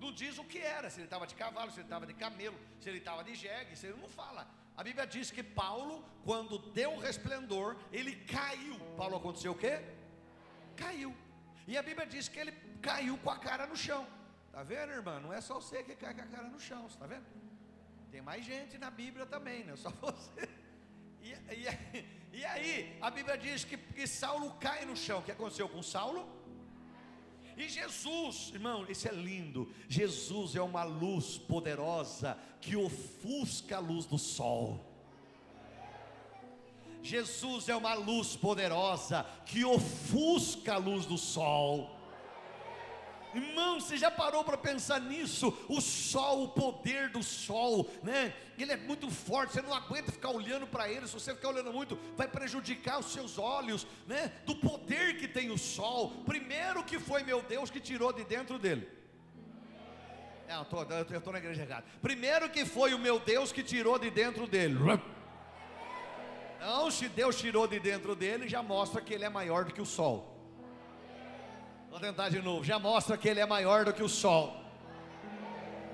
Não 0.00 0.12
diz 0.12 0.38
o 0.38 0.44
que 0.44 0.58
era, 0.58 0.90
se 0.90 0.98
ele 0.98 1.06
estava 1.06 1.26
de 1.26 1.34
cavalo, 1.34 1.70
se 1.70 1.78
ele 1.78 1.86
estava 1.86 2.06
de 2.06 2.12
camelo, 2.12 2.58
se 2.78 2.88
ele 2.88 2.98
estava 2.98 3.24
de 3.24 3.34
jegue, 3.34 3.74
se 3.74 3.86
ele 3.86 3.98
não 4.00 4.08
fala. 4.08 4.46
A 4.76 4.82
Bíblia 4.84 5.06
diz 5.06 5.30
que 5.30 5.42
Paulo, 5.42 6.04
quando 6.22 6.58
deu 6.72 6.92
o 6.92 6.98
resplendor, 6.98 7.76
ele 7.90 8.14
caiu. 8.26 8.78
Paulo 8.96 9.16
aconteceu 9.16 9.52
o 9.52 9.54
quê? 9.54 9.80
Caiu. 10.76 11.16
E 11.66 11.78
a 11.78 11.82
Bíblia 11.82 12.06
diz 12.06 12.28
que 12.28 12.38
ele 12.38 12.52
caiu 12.82 13.16
com 13.18 13.30
a 13.30 13.38
cara 13.38 13.66
no 13.66 13.76
chão. 13.76 14.06
Está 14.48 14.62
vendo, 14.62 14.92
irmã? 14.92 15.18
Não 15.18 15.32
é 15.32 15.40
só 15.40 15.54
você 15.54 15.82
que 15.82 15.96
cai 15.96 16.14
com 16.14 16.20
a 16.20 16.26
cara 16.26 16.48
no 16.48 16.60
chão, 16.60 16.86
está 16.86 17.06
vendo? 17.06 17.24
Tem 18.10 18.20
mais 18.20 18.44
gente 18.44 18.78
na 18.78 18.90
Bíblia 18.90 19.24
também, 19.26 19.64
não 19.64 19.74
é 19.74 19.76
só 19.76 19.90
você. 20.00 20.48
E, 21.22 21.32
e, 21.32 22.06
e 22.36 22.44
aí, 22.44 22.98
a 23.00 23.10
Bíblia 23.10 23.38
diz 23.38 23.64
que, 23.64 23.78
que 23.78 24.06
Saulo 24.06 24.50
cai 24.60 24.84
no 24.84 24.94
chão. 24.94 25.20
O 25.20 25.22
que 25.22 25.32
aconteceu 25.32 25.66
com 25.70 25.82
Saulo? 25.82 26.28
E 27.56 27.66
Jesus, 27.66 28.50
irmão, 28.52 28.84
isso 28.86 29.08
é 29.08 29.12
lindo. 29.12 29.72
Jesus 29.88 30.54
é 30.54 30.60
uma 30.60 30.84
luz 30.84 31.38
poderosa 31.38 32.38
que 32.60 32.76
ofusca 32.76 33.78
a 33.78 33.80
luz 33.80 34.04
do 34.04 34.18
sol. 34.18 34.84
Jesus 37.02 37.70
é 37.70 37.74
uma 37.74 37.94
luz 37.94 38.36
poderosa 38.36 39.24
que 39.46 39.64
ofusca 39.64 40.74
a 40.74 40.76
luz 40.76 41.06
do 41.06 41.16
sol. 41.16 41.95
Irmão, 43.36 43.78
você 43.78 43.98
já 43.98 44.10
parou 44.10 44.42
para 44.42 44.56
pensar 44.56 44.98
nisso? 44.98 45.54
O 45.68 45.78
sol, 45.80 46.44
o 46.44 46.48
poder 46.48 47.10
do 47.10 47.22
sol, 47.22 47.90
né? 48.02 48.34
Ele 48.58 48.72
é 48.72 48.76
muito 48.78 49.10
forte, 49.10 49.52
você 49.52 49.60
não 49.60 49.74
aguenta 49.74 50.10
ficar 50.10 50.30
olhando 50.30 50.66
para 50.66 50.90
ele. 50.90 51.06
Se 51.06 51.12
você 51.12 51.34
ficar 51.34 51.50
olhando 51.50 51.70
muito, 51.70 51.98
vai 52.16 52.26
prejudicar 52.26 52.98
os 52.98 53.12
seus 53.12 53.36
olhos, 53.38 53.86
né? 54.06 54.32
Do 54.46 54.56
poder 54.56 55.18
que 55.18 55.28
tem 55.28 55.50
o 55.50 55.58
sol. 55.58 56.10
Primeiro 56.24 56.82
que 56.82 56.98
foi 56.98 57.22
meu 57.22 57.42
Deus 57.42 57.70
que 57.70 57.78
tirou 57.78 58.10
de 58.10 58.24
dentro 58.24 58.58
dele. 58.58 58.88
Não, 60.48 60.66
eu 61.10 61.18
estou 61.18 61.32
na 61.32 61.38
igreja 61.38 61.62
errada. 61.62 61.84
Primeiro 62.00 62.48
que 62.48 62.64
foi 62.64 62.94
o 62.94 62.98
meu 62.98 63.18
Deus 63.18 63.52
que 63.52 63.62
tirou 63.62 63.98
de 63.98 64.10
dentro 64.10 64.46
dele. 64.46 64.78
Não, 66.58 66.90
se 66.90 67.06
Deus 67.08 67.36
tirou 67.36 67.66
de 67.66 67.78
dentro 67.78 68.16
dele, 68.16 68.48
já 68.48 68.62
mostra 68.62 69.02
que 69.02 69.12
ele 69.12 69.24
é 69.24 69.28
maior 69.28 69.66
do 69.66 69.74
que 69.74 69.82
o 69.82 69.86
sol. 69.86 70.35
Vou 71.96 72.02
tentar 72.02 72.28
de 72.28 72.42
novo. 72.42 72.62
Já 72.62 72.78
mostra 72.78 73.16
que 73.16 73.26
ele 73.26 73.40
é 73.40 73.46
maior 73.46 73.86
do 73.86 73.90
que 73.90 74.02
o 74.02 74.08
sol. 74.08 74.54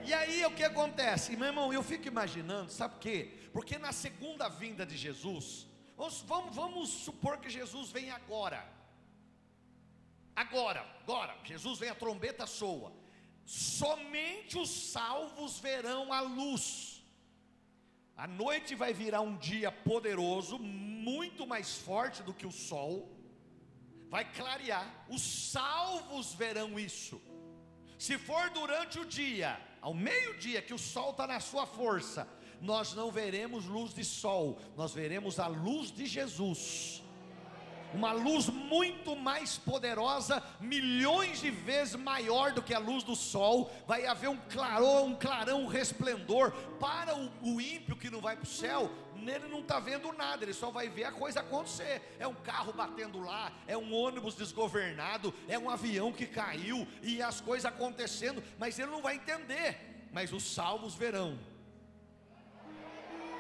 E 0.05 0.13
aí 0.13 0.45
o 0.45 0.51
que 0.51 0.65
acontece? 0.65 1.37
Meu 1.37 1.47
irmão, 1.47 1.73
eu 1.73 1.81
fico 1.81 2.09
imaginando, 2.09 2.73
sabe 2.73 2.95
por 2.95 3.01
quê? 3.03 3.33
Porque 3.53 3.79
na 3.79 3.93
segunda 3.93 4.49
vinda 4.49 4.85
de 4.85 4.97
Jesus, 4.97 5.65
vamos, 5.97 6.21
vamos, 6.23 6.57
vamos 6.57 6.89
supor 6.89 7.39
que 7.39 7.49
Jesus 7.49 7.93
vem 7.93 8.11
agora. 8.11 8.69
Agora, 10.35 10.85
agora, 11.03 11.37
Jesus 11.45 11.79
vem, 11.79 11.91
a 11.91 11.95
trombeta 11.95 12.49
soa. 12.49 12.93
Somente 13.47 14.59
os 14.59 14.71
salvos 14.71 15.61
verão 15.61 16.13
a 16.13 16.21
luz. 16.21 17.01
A 18.17 18.27
noite 18.27 18.75
vai 18.75 18.93
virar 18.93 19.21
um 19.21 19.37
dia 19.37 19.71
poderoso, 19.71 20.59
muito 20.59 21.47
mais 21.47 21.77
forte 21.77 22.25
do 22.25 22.35
que 22.35 22.45
o 22.45 22.51
sol, 22.51 23.09
vai 24.13 24.25
clarear, 24.31 24.87
os 25.09 25.23
salvos 25.23 26.35
verão 26.35 26.79
isso. 26.79 27.19
Se 27.99 28.19
for 28.19 28.51
durante 28.51 29.01
o 29.01 29.07
dia, 29.07 29.59
ao 29.81 29.95
meio-dia, 29.95 30.61
que 30.61 30.75
o 30.75 30.79
sol 30.79 31.13
está 31.13 31.27
na 31.27 31.41
sua 31.41 31.65
força, 31.65 32.29
nós 32.61 32.93
não 32.93 33.11
veremos 33.11 33.65
luz 33.65 33.95
de 33.95 34.05
sol, 34.05 34.61
nós 34.77 34.93
veremos 34.93 35.41
a 35.41 35.47
luz 35.47 35.91
de 35.91 36.05
Jesus 36.05 37.02
uma 37.95 38.13
luz 38.13 38.49
muito 38.49 39.15
mais 39.17 39.59
poderosa, 39.59 40.43
milhões 40.61 41.41
de 41.41 41.51
vezes 41.51 41.95
maior 41.97 42.53
do 42.53 42.63
que 42.63 42.75
a 42.75 42.79
luz 42.79 43.03
do 43.03 43.15
sol. 43.15 43.71
Vai 43.87 44.07
haver 44.07 44.29
um 44.29 44.37
clarão, 44.37 45.07
um 45.07 45.15
clarão, 45.15 45.63
um 45.63 45.67
resplendor 45.67 46.53
para 46.81 47.17
o, 47.17 47.31
o 47.43 47.61
ímpio 47.61 47.97
que 47.97 48.11
não 48.11 48.21
vai 48.21 48.37
para 48.37 48.45
o 48.45 48.47
céu. 48.47 48.91
Nele 49.15 49.47
não 49.47 49.61
está 49.61 49.79
vendo 49.79 50.13
nada, 50.13 50.45
ele 50.45 50.53
só 50.53 50.71
vai 50.71 50.89
ver 50.89 51.05
a 51.05 51.13
coisa 51.13 51.41
acontecer. 51.41 52.17
É 52.19 52.27
um 52.27 52.35
carro 52.35 52.73
batendo 52.73 53.21
lá, 53.21 53.53
é 53.67 53.77
um 53.77 53.95
ônibus 53.95 54.35
desgovernado, 54.35 55.33
é 55.49 55.59
um 55.59 55.71
avião 55.71 56.13
que 56.13 56.27
caiu 56.27 56.87
e 57.03 57.23
as 57.23 57.41
coisas 57.41 57.67
acontecendo, 57.67 58.43
mas 58.59 58.79
ele 58.79 58.91
não 58.91 59.03
vai 59.03 59.17
entender. 59.17 60.09
Mas 60.13 60.33
os 60.33 60.43
salvos 60.43 60.95
verão 60.95 61.39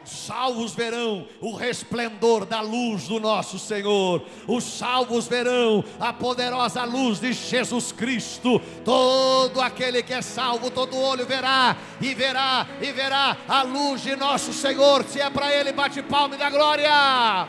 salvos 0.04 0.74
verão 0.74 1.26
o 1.40 1.54
resplendor 1.54 2.44
da 2.44 2.60
luz 2.60 3.08
do 3.08 3.20
nosso 3.20 3.58
Senhor, 3.58 4.24
os 4.46 4.64
salvos 4.64 5.26
verão 5.26 5.84
a 6.00 6.12
poderosa 6.12 6.84
luz 6.84 7.20
de 7.20 7.32
Jesus 7.32 7.92
Cristo. 7.92 8.60
Todo 8.84 9.60
aquele 9.60 10.02
que 10.02 10.12
é 10.12 10.22
salvo, 10.22 10.70
todo 10.70 10.96
olho 10.96 11.26
verá, 11.26 11.76
e 12.00 12.14
verá, 12.14 12.66
e 12.80 12.92
verá 12.92 13.36
a 13.48 13.62
luz 13.62 14.02
de 14.02 14.16
nosso 14.16 14.52
Senhor. 14.52 15.04
Se 15.04 15.20
é 15.20 15.30
para 15.30 15.52
Ele, 15.54 15.72
bate 15.72 16.02
palme 16.02 16.36
da 16.36 16.50
glória. 16.50 17.48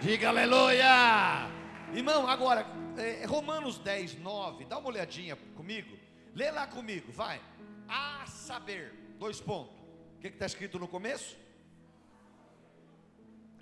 Diga 0.00 0.28
aleluia. 0.28 1.48
Irmão, 1.92 2.28
agora, 2.28 2.66
é, 2.96 3.24
Romanos 3.26 3.78
10, 3.78 4.18
9, 4.18 4.64
dá 4.64 4.78
uma 4.78 4.88
olhadinha 4.88 5.36
comigo, 5.54 5.96
lê 6.34 6.50
lá 6.50 6.66
comigo, 6.66 7.12
vai. 7.12 7.40
A 7.88 8.24
saber, 8.26 8.92
dois 9.18 9.40
pontos 9.40 9.83
que 10.30 10.36
está 10.36 10.46
escrito 10.46 10.78
no 10.78 10.88
começo? 10.88 11.36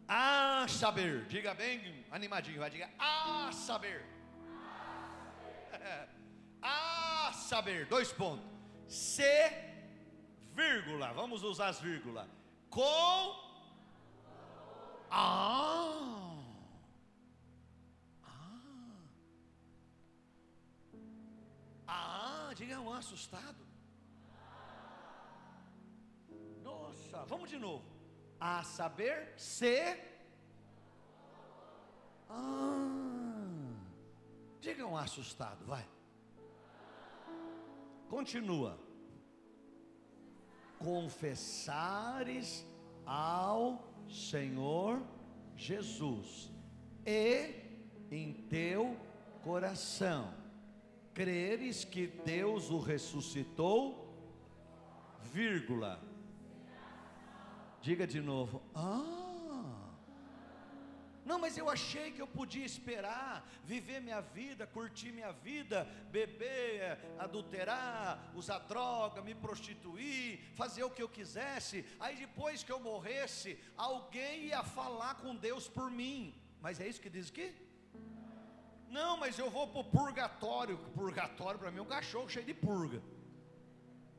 A 0.06 0.66
saber, 0.68 1.26
diga 1.26 1.54
bem 1.54 2.04
animadinho, 2.10 2.58
vai 2.60 2.70
diga 2.70 2.90
a 2.98 3.50
saber. 3.52 4.04
A 6.64 7.32
saber, 7.32 7.86
dois 7.86 8.12
pontos. 8.12 8.46
Se, 8.86 9.50
vírgula, 10.54 11.12
vamos 11.12 11.42
usar 11.42 11.68
as 11.70 11.80
vírgulas. 11.80 12.28
Com 12.70 13.34
a. 15.10 15.58
Ah. 21.88 22.52
Diga 22.54 22.78
um 22.80 22.92
assustado. 22.92 23.71
Vamos 27.26 27.50
de 27.50 27.58
novo. 27.58 27.84
A 28.40 28.62
saber, 28.62 29.32
se. 29.36 29.96
Ah, 32.28 33.74
diga 34.60 34.86
um 34.86 34.96
assustado, 34.96 35.64
vai. 35.64 35.86
Continua. 38.08 38.78
Confessares 40.78 42.66
ao 43.06 43.82
Senhor 44.08 45.00
Jesus 45.56 46.50
e 47.06 47.54
em 48.10 48.32
teu 48.32 48.96
coração 49.42 50.34
creres 51.14 51.84
que 51.84 52.06
Deus 52.06 52.70
o 52.70 52.78
ressuscitou, 52.78 54.12
vírgula 55.32 56.11
Diga 57.82 58.06
de 58.06 58.20
novo. 58.20 58.62
Ah. 58.74 59.22
Não, 61.24 61.38
mas 61.38 61.56
eu 61.56 61.68
achei 61.70 62.10
que 62.10 62.20
eu 62.20 62.26
podia 62.26 62.64
esperar, 62.64 63.48
viver 63.64 64.00
minha 64.00 64.20
vida, 64.20 64.66
curtir 64.66 65.12
minha 65.12 65.32
vida, 65.32 65.84
beber, 66.10 66.98
adulterar, 67.18 68.32
usar 68.34 68.58
droga, 68.60 69.22
me 69.22 69.34
prostituir, 69.34 70.40
fazer 70.54 70.82
o 70.84 70.90
que 70.90 71.02
eu 71.02 71.08
quisesse. 71.08 71.84
Aí 72.00 72.16
depois 72.16 72.64
que 72.64 72.72
eu 72.72 72.80
morresse, 72.80 73.58
alguém 73.76 74.46
ia 74.46 74.62
falar 74.64 75.14
com 75.16 75.34
Deus 75.34 75.68
por 75.68 75.90
mim. 75.90 76.34
Mas 76.60 76.80
é 76.80 76.88
isso 76.88 77.00
que 77.00 77.10
diz 77.10 77.30
aqui? 77.30 77.54
Não, 78.88 79.16
mas 79.16 79.38
eu 79.38 79.48
vou 79.48 79.68
para 79.68 79.80
o 79.80 79.84
purgatório. 79.84 80.76
Purgatório 80.94 81.58
para 81.58 81.70
mim 81.70 81.78
é 81.78 81.82
um 81.82 81.86
cachorro 81.86 82.28
cheio 82.28 82.44
de 82.44 82.54
purga. 82.54 83.02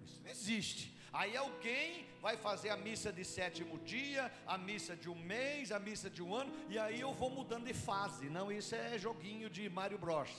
Isso 0.06 0.22
não 0.24 0.32
existe. 0.32 0.94
Aí 1.14 1.38
alguém 1.38 2.08
vai 2.20 2.36
fazer 2.36 2.70
a 2.70 2.78
missa 2.78 3.14
de 3.14 3.24
sétimo 3.24 3.78
dia, 3.80 4.32
a 4.48 4.58
missa 4.58 4.96
de 4.96 5.10
um 5.10 5.16
mês, 5.16 5.72
a 5.72 5.80
missa 5.80 6.10
de 6.10 6.24
um 6.24 6.34
ano, 6.34 6.52
e 6.68 6.80
aí 6.80 7.00
eu 7.00 7.14
vou 7.14 7.30
mudando 7.30 7.66
de 7.66 7.74
fase. 7.74 8.30
Não, 8.30 8.52
isso 8.52 8.74
é 8.74 8.98
joguinho 8.98 9.48
de 9.50 9.70
Mario 9.70 10.00
Bros. 10.00 10.32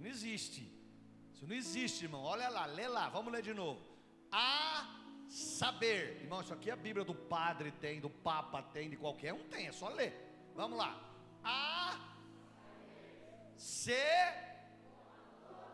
Não 0.00 0.06
existe. 0.06 0.62
Isso 1.32 1.46
não 1.46 1.54
existe, 1.54 2.04
irmão. 2.04 2.22
Olha 2.22 2.48
lá, 2.48 2.66
lê 2.66 2.88
lá, 2.88 3.08
vamos 3.08 3.32
ler 3.32 3.42
de 3.42 3.54
novo. 3.54 3.80
A 4.32 4.96
saber. 5.28 6.20
Irmão, 6.22 6.40
isso 6.40 6.52
aqui 6.52 6.70
a 6.70 6.76
Bíblia 6.76 7.04
do 7.04 7.14
padre 7.14 7.70
tem, 7.70 8.00
do 8.00 8.10
papa 8.10 8.60
tem, 8.60 8.90
de 8.90 8.96
qualquer 8.96 9.32
um 9.32 9.44
tem, 9.48 9.68
é 9.68 9.72
só 9.72 9.88
ler. 9.88 10.12
Vamos 10.54 10.78
lá. 10.78 11.00
A 11.44 11.98
ser 13.56 14.45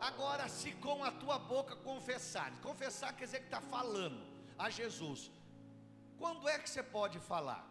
Agora, 0.09 0.49
se 0.49 0.71
com 0.85 1.01
a 1.01 1.11
tua 1.11 1.39
boca 1.39 1.77
confessares, 1.77 2.59
confessar 2.59 3.13
quer 3.13 3.23
dizer 3.23 3.39
que 3.39 3.45
está 3.45 3.61
falando 3.61 4.21
a 4.57 4.69
Jesus. 4.69 5.31
Quando 6.17 6.47
é 6.49 6.59
que 6.59 6.69
você 6.69 6.83
pode 6.83 7.19
falar? 7.19 7.65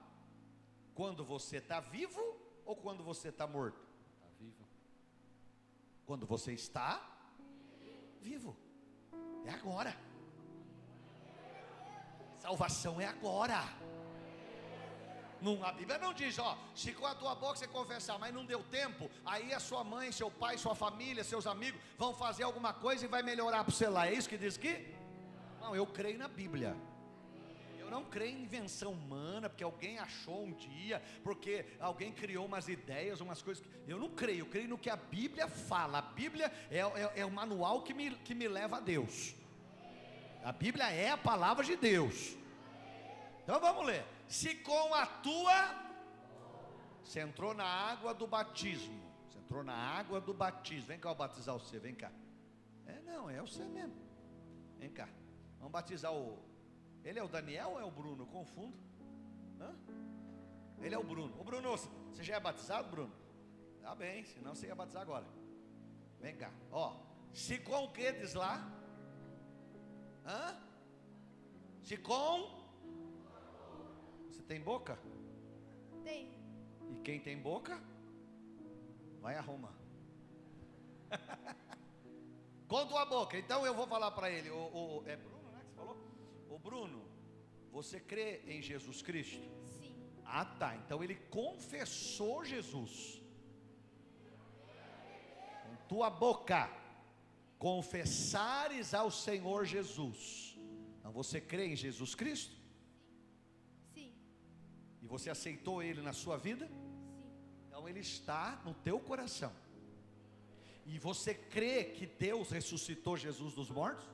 Quando 0.95 1.23
você 1.25 1.59
está 1.59 1.79
vivo 1.79 2.23
ou 2.65 2.75
quando 2.75 3.05
você 3.05 3.29
está 3.29 3.47
morto? 3.47 3.87
Está 4.15 4.29
vivo. 4.39 4.67
Quando 6.07 6.25
você 6.25 6.53
está 6.53 6.91
vivo. 8.21 8.57
É 9.45 9.51
agora. 9.51 9.95
Salvação 12.39 12.99
é 12.99 13.07
agora. 13.07 13.61
Não, 15.43 15.65
a 15.65 15.73
Bíblia 15.73 15.99
não 15.99 16.15
diz, 16.15 16.39
ó, 16.39 16.57
se 16.73 16.93
com 16.93 17.05
a 17.05 17.17
tua 17.17 17.35
boca 17.35 17.59
você 17.59 17.67
confessar, 17.67 18.17
mas 18.17 18.33
não 18.33 18.45
deu 18.45 18.63
tempo, 18.63 19.11
aí 19.27 19.53
a 19.53 19.59
sua 19.59 19.83
mãe, 19.83 20.13
seu 20.13 20.31
pai, 20.31 20.57
sua 20.57 20.75
família, 20.77 21.25
seus 21.25 21.49
amigos 21.49 21.81
vão 21.99 22.15
fazer 22.15 22.45
alguma 22.45 22.73
coisa 22.73 23.05
e 23.05 23.09
vai 23.09 23.25
melhorar 23.25 23.65
para 23.65 23.75
você 23.75 23.89
lá. 23.89 24.07
É 24.07 24.15
isso 24.15 24.29
que 24.29 24.39
diz 24.39 24.57
aqui? 24.57 24.87
Não, 25.61 25.75
eu 25.75 25.85
creio 25.85 26.17
na 26.17 26.29
Bíblia. 26.29 26.77
Eu 27.77 27.91
não 27.91 28.05
creio 28.05 28.39
em 28.39 28.43
invenção 28.45 28.93
humana, 28.93 29.49
porque 29.49 29.65
alguém 29.65 29.99
achou 29.99 30.45
um 30.45 30.53
dia, 30.53 31.03
porque 31.25 31.67
alguém 31.81 32.13
criou 32.13 32.47
umas 32.47 32.69
ideias, 32.69 33.21
umas 33.21 33.43
coisas. 33.43 33.65
Eu 33.89 33.99
não 33.99 34.11
creio, 34.11 34.41
eu 34.41 34.47
creio 34.47 34.69
no 34.69 34.79
que 34.79 34.89
a 34.89 34.97
Bíblia 34.97 35.49
fala. 35.49 35.99
A 35.99 36.03
Bíblia 36.03 36.53
é, 36.71 36.79
é, 36.79 37.13
é 37.17 37.25
o 37.27 37.31
manual 37.33 37.83
que 37.83 37.93
me, 37.93 38.13
que 38.19 38.33
me 38.33 38.47
leva 38.47 38.77
a 38.77 38.81
Deus. 38.81 39.35
A 40.45 40.53
Bíblia 40.53 40.89
é 40.91 41.11
a 41.11 41.17
palavra 41.17 41.65
de 41.65 41.75
Deus. 41.75 42.37
Então 43.43 43.59
vamos 43.59 43.85
ler. 43.85 44.05
Se 44.29 44.55
com 44.57 44.95
a 44.95 45.07
tua 45.07 45.83
você 47.02 47.21
entrou 47.21 47.52
na 47.52 47.64
água 47.64 48.14
do 48.14 48.26
batismo, 48.26 49.02
você 49.29 49.38
entrou 49.38 49.62
na 49.62 49.75
água 49.75 50.21
do 50.21 50.33
batismo. 50.33 50.87
Vem 50.87 50.99
cá 50.99 51.11
eu 51.11 51.14
batizar 51.14 51.55
você, 51.55 51.79
vem 51.79 51.95
cá. 51.95 52.11
É 52.87 53.00
não, 53.00 53.29
é 53.29 53.41
você 53.41 53.64
mesmo. 53.64 53.97
Vem 54.79 54.91
cá. 54.91 55.09
Vamos 55.59 55.73
batizar 55.73 56.12
o 56.12 56.38
Ele 57.05 57.19
é 57.19 57.23
o 57.23 57.29
Daniel 57.29 57.71
ou 57.71 57.81
é 57.81 57.85
o 57.85 57.91
Bruno? 57.91 58.26
Confundo. 58.26 58.76
Hã? 59.61 59.75
Ele 60.81 60.95
é 60.95 60.99
o 60.99 61.05
Bruno. 61.05 61.38
O 61.41 61.45
Bruno, 61.45 61.76
você 61.76 62.23
já 62.23 62.37
é 62.37 62.41
batizado, 62.41 62.88
Bruno? 62.88 63.12
Tá 63.81 63.95
bem, 63.95 64.25
senão 64.25 64.55
você 64.55 64.67
ia 64.69 64.75
batizar 64.75 65.02
agora. 65.02 65.26
Vem 66.21 66.37
cá. 66.37 66.50
Ó, 66.71 66.97
se 67.33 67.59
com 67.59 67.85
o 67.85 67.93
que 67.93 68.12
diz 68.12 68.35
lá? 68.35 68.71
Hã? 70.25 70.57
Se 71.83 71.97
com 71.97 72.62
você 74.33 74.43
tem 74.43 74.61
boca? 74.61 74.99
Tem. 76.03 76.31
E 76.91 76.97
quem 77.05 77.21
tem 77.21 77.37
boca? 77.39 77.79
Vai 79.21 79.37
a 79.37 79.41
Roma. 79.41 79.73
Com 82.67 82.87
tua 82.87 83.05
boca. 83.05 83.37
Então 83.37 83.67
eu 83.67 83.75
vou 83.75 83.87
falar 83.87 84.11
para 84.12 84.31
ele. 84.31 84.49
O, 84.51 84.57
o, 84.57 85.05
é 85.07 85.17
Bruno, 85.17 85.51
né? 85.51 85.61
Que 85.61 85.69
você 85.69 85.77
falou? 85.77 85.97
O 86.49 86.59
Bruno, 86.59 87.03
você 87.71 88.01
crê 88.01 88.41
em 88.47 88.62
Jesus 88.62 89.03
Cristo? 89.03 89.47
Sim. 89.81 89.95
Ah, 90.25 90.45
tá. 90.45 90.75
Então 90.77 91.05
ele 91.05 91.17
confessou 91.31 92.45
Jesus. 92.45 93.21
Com 95.62 95.77
tua 95.89 96.09
boca, 96.09 96.71
confessares 97.59 98.95
ao 98.95 99.11
Senhor 99.11 99.67
Jesus. 99.67 100.57
Então 100.99 101.12
você 101.12 101.41
crê 101.41 101.67
em 101.67 101.77
Jesus 101.77 102.15
Cristo? 102.15 102.62
E 105.02 105.06
você 105.06 105.28
aceitou 105.28 105.82
Ele 105.82 106.00
na 106.00 106.12
sua 106.12 106.37
vida? 106.37 106.66
Sim. 106.66 106.75
Então 107.66 107.88
Ele 107.88 108.00
está 108.00 108.62
no 108.65 108.73
teu 108.73 109.00
coração. 109.00 109.52
E 110.86 110.99
você 110.99 111.34
crê 111.34 111.84
que 111.84 112.06
Deus 112.06 112.50
ressuscitou 112.50 113.17
Jesus 113.17 113.54
dos 113.54 113.71
mortos? 113.71 114.04
Sim. 114.04 114.10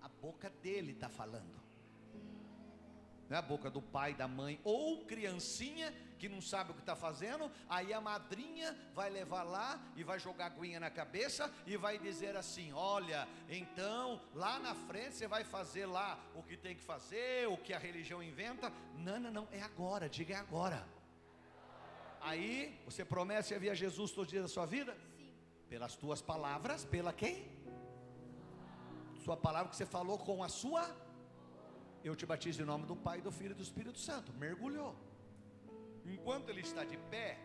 A 0.00 0.08
boca 0.08 0.48
dele 0.48 0.92
está 0.92 1.08
falando. 1.08 1.62
Não 3.28 3.36
é 3.36 3.38
a 3.38 3.42
boca 3.42 3.70
do 3.70 3.82
pai, 3.82 4.14
da 4.14 4.28
mãe, 4.28 4.60
ou 4.62 5.04
criancinha 5.04 5.92
que 6.18 6.28
não 6.28 6.40
sabe 6.40 6.70
o 6.70 6.74
que 6.74 6.80
está 6.80 6.96
fazendo, 6.96 7.50
aí 7.68 7.92
a 7.92 8.00
madrinha 8.00 8.76
vai 8.94 9.10
levar 9.10 9.42
lá 9.42 9.80
e 9.96 10.02
vai 10.02 10.18
jogar 10.18 10.46
aguinha 10.46 10.80
na 10.80 10.90
cabeça 10.90 11.52
e 11.66 11.76
vai 11.76 11.98
dizer 11.98 12.36
assim: 12.36 12.72
Olha, 12.72 13.28
então 13.48 14.20
lá 14.34 14.58
na 14.58 14.74
frente 14.74 15.16
você 15.16 15.26
vai 15.26 15.44
fazer 15.44 15.86
lá 15.86 16.18
o 16.34 16.42
que 16.42 16.56
tem 16.56 16.74
que 16.74 16.82
fazer, 16.82 17.48
o 17.48 17.56
que 17.56 17.72
a 17.72 17.78
religião 17.78 18.22
inventa. 18.22 18.72
Não, 18.96 19.18
não, 19.18 19.30
não, 19.30 19.48
é 19.50 19.62
agora, 19.62 20.08
diga 20.08 20.34
é 20.34 20.36
agora. 20.36 20.86
Aí 22.20 22.80
você 22.86 23.04
promete 23.04 23.52
enviar 23.52 23.76
Jesus 23.76 24.10
todos 24.10 24.26
os 24.26 24.30
dias 24.30 24.42
da 24.42 24.48
sua 24.48 24.64
vida? 24.64 24.96
Sim. 25.16 25.30
Pelas 25.68 25.94
tuas 25.94 26.22
palavras, 26.22 26.84
pela 26.84 27.12
quem? 27.12 27.52
Sua 29.22 29.36
palavra 29.36 29.68
que 29.70 29.76
você 29.76 29.86
falou 29.86 30.18
com 30.18 30.42
a 30.42 30.48
sua. 30.48 30.84
Eu 32.02 32.14
te 32.14 32.26
batizo 32.26 32.62
em 32.62 32.64
nome 32.64 32.86
do 32.86 32.96
Pai, 32.96 33.20
do 33.20 33.32
Filho 33.32 33.52
e 33.52 33.54
do 33.54 33.62
Espírito 33.62 33.98
Santo. 33.98 34.32
Mergulhou. 34.34 34.94
Enquanto 36.06 36.48
ele 36.48 36.60
está 36.60 36.84
de 36.84 36.96
pé, 36.96 37.38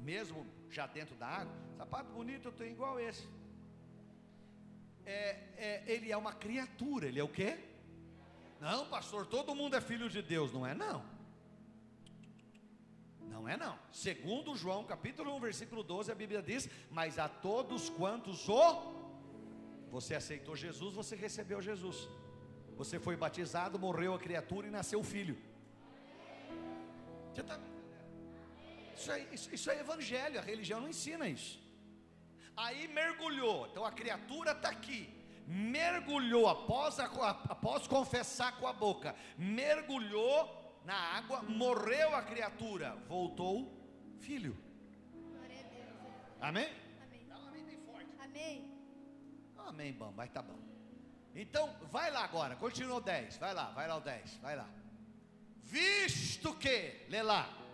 mesmo 0.00 0.46
já 0.70 0.86
dentro 0.86 1.14
da 1.16 1.26
água, 1.26 1.54
sapato 1.76 2.12
bonito 2.12 2.48
eu 2.48 2.52
tenho 2.52 2.72
igual 2.72 2.98
esse. 2.98 3.26
É, 5.04 5.38
é, 5.56 5.84
ele 5.86 6.10
é 6.10 6.16
uma 6.16 6.32
criatura, 6.32 7.06
ele 7.06 7.20
é 7.20 7.24
o 7.24 7.28
quê? 7.28 7.58
Não, 8.60 8.86
pastor, 8.86 9.26
todo 9.26 9.54
mundo 9.54 9.76
é 9.76 9.80
filho 9.80 10.08
de 10.08 10.20
Deus, 10.20 10.52
não 10.52 10.66
é 10.66 10.74
não. 10.74 11.04
Não 13.20 13.48
é 13.48 13.56
não. 13.56 13.78
Segundo 13.92 14.56
João 14.56 14.84
capítulo 14.84 15.34
1, 15.36 15.40
versículo 15.40 15.82
12, 15.82 16.10
a 16.10 16.14
Bíblia 16.14 16.42
diz: 16.42 16.68
Mas 16.90 17.18
a 17.18 17.28
todos 17.28 17.88
quantos 17.90 18.48
o 18.48 18.96
você 19.90 20.14
aceitou 20.14 20.56
Jesus, 20.56 20.94
você 20.94 21.14
recebeu 21.14 21.60
Jesus. 21.60 22.08
Você 22.76 22.98
foi 22.98 23.16
batizado, 23.16 23.78
morreu 23.78 24.14
a 24.14 24.18
criatura 24.18 24.66
e 24.66 24.70
nasceu 24.70 25.00
o 25.00 25.04
filho. 25.04 25.36
Você 27.32 27.40
está 27.40 27.58
isso, 28.96 29.12
é, 29.12 29.20
isso, 29.32 29.54
isso 29.54 29.70
é 29.70 29.80
evangelho, 29.80 30.38
a 30.38 30.42
religião 30.42 30.80
não 30.80 30.88
ensina 30.88 31.28
isso. 31.28 31.60
Aí 32.56 32.88
mergulhou, 32.88 33.66
então 33.66 33.84
a 33.84 33.92
criatura 33.92 34.52
está 34.52 34.70
aqui, 34.70 35.12
mergulhou 35.46 36.48
após, 36.48 36.98
a, 36.98 37.04
após 37.48 37.86
confessar 37.86 38.58
com 38.58 38.66
a 38.66 38.72
boca, 38.72 39.14
mergulhou 39.36 40.80
na 40.84 40.94
água, 40.94 41.42
morreu 41.42 42.14
a 42.14 42.22
criatura, 42.22 42.96
voltou 43.06 43.54
filho. 44.18 44.56
Glória 45.12 45.60
a 45.60 45.68
Deus. 45.68 46.32
Amém? 46.40 46.68
Amém. 47.04 47.26
Dá 47.28 47.38
um 47.38 47.48
amém 47.48 47.64
bem 47.64 47.78
forte. 47.84 48.10
Amém. 48.18 48.72
Amém, 49.58 49.92
bom, 49.92 50.12
mas 50.16 50.30
tá 50.30 50.40
bom. 50.40 50.58
Então, 51.34 51.76
vai 51.90 52.10
lá 52.10 52.24
agora, 52.24 52.56
continua 52.56 52.96
o 52.96 53.00
10, 53.00 53.36
vai 53.36 53.52
lá, 53.52 53.70
vai 53.72 53.86
lá 53.86 53.96
o 53.96 54.00
10, 54.00 54.38
vai 54.38 54.56
lá. 54.56 54.66
Visto 55.62 56.54
que, 56.54 57.04
lê 57.10 57.20
lá, 57.22 57.65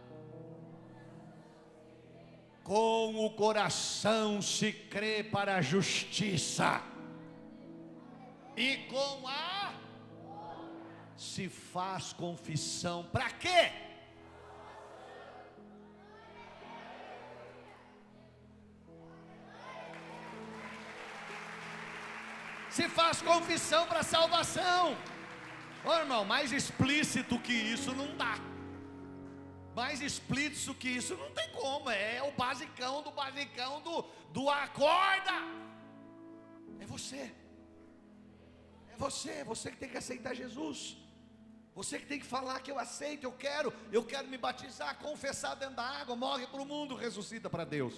com 2.63 3.25
o 3.25 3.31
coração 3.31 4.41
se 4.41 4.73
crê 4.73 5.23
para 5.25 5.57
a 5.57 5.63
justiça, 5.63 6.83
e 8.57 8.77
com 8.89 9.27
a 9.27 9.73
se 11.17 11.49
faz 11.49 12.13
confissão, 12.13 13.05
para 13.13 13.31
quê? 13.31 13.71
se 22.73 22.89
faz 22.89 23.21
confissão 23.21 23.87
para 23.87 24.03
salvação. 24.03 24.97
Ô 25.85 25.93
irmão, 25.93 26.25
mais 26.25 26.53
explícito 26.53 27.39
que 27.39 27.53
isso 27.53 27.95
não 27.95 28.17
dá. 28.17 28.52
Mais 29.75 30.01
explícito 30.01 30.75
que 30.75 30.89
isso 30.89 31.17
não 31.17 31.31
tem 31.33 31.49
como. 31.51 31.91
É 31.91 32.23
o 32.23 32.33
basicão 32.33 33.03
do 33.03 33.11
basicão 33.11 33.81
do, 33.81 34.03
do 34.33 34.51
acorda. 34.51 35.33
É 36.81 36.87
você. 36.87 37.33
É 38.93 38.97
você, 38.97 39.31
é 39.31 39.45
você 39.45 39.71
que 39.71 39.79
tem 39.79 39.89
que 39.89 39.97
aceitar 39.97 40.35
Jesus. 40.35 40.97
Você 41.75 41.99
que 41.99 42.07
tem 42.07 42.21
que 42.21 42.27
falar 42.27 42.61
que 42.61 42.71
eu 42.71 42.79
aceito, 42.79 43.25
eu 43.25 43.33
quero, 43.33 43.73
eu 43.91 44.05
quero 44.05 44.29
me 44.29 44.37
batizar, 44.37 44.99
confessar 44.99 45.55
dentro 45.57 45.77
da 45.77 45.83
água, 45.83 46.15
morre 46.15 46.47
para 46.47 46.61
o 46.61 46.67
mundo, 46.67 46.95
ressuscita 46.95 47.49
para 47.49 47.65
Deus. 47.65 47.95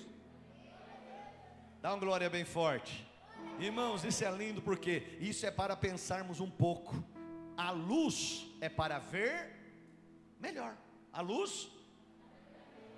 Dá 1.82 1.90
uma 1.92 1.98
glória 1.98 2.30
bem 2.30 2.44
forte. 2.44 3.06
Irmãos, 3.58 4.04
isso 4.04 4.24
é 4.24 4.30
lindo 4.30 4.62
porque 4.62 5.18
isso 5.20 5.44
é 5.44 5.50
para 5.50 5.76
pensarmos 5.76 6.40
um 6.40 6.50
pouco. 6.50 7.04
A 7.56 7.72
luz 7.72 8.46
é 8.60 8.68
para 8.68 8.98
ver 8.98 9.52
melhor. 10.40 10.76
A 11.14 11.20
luz, 11.20 11.70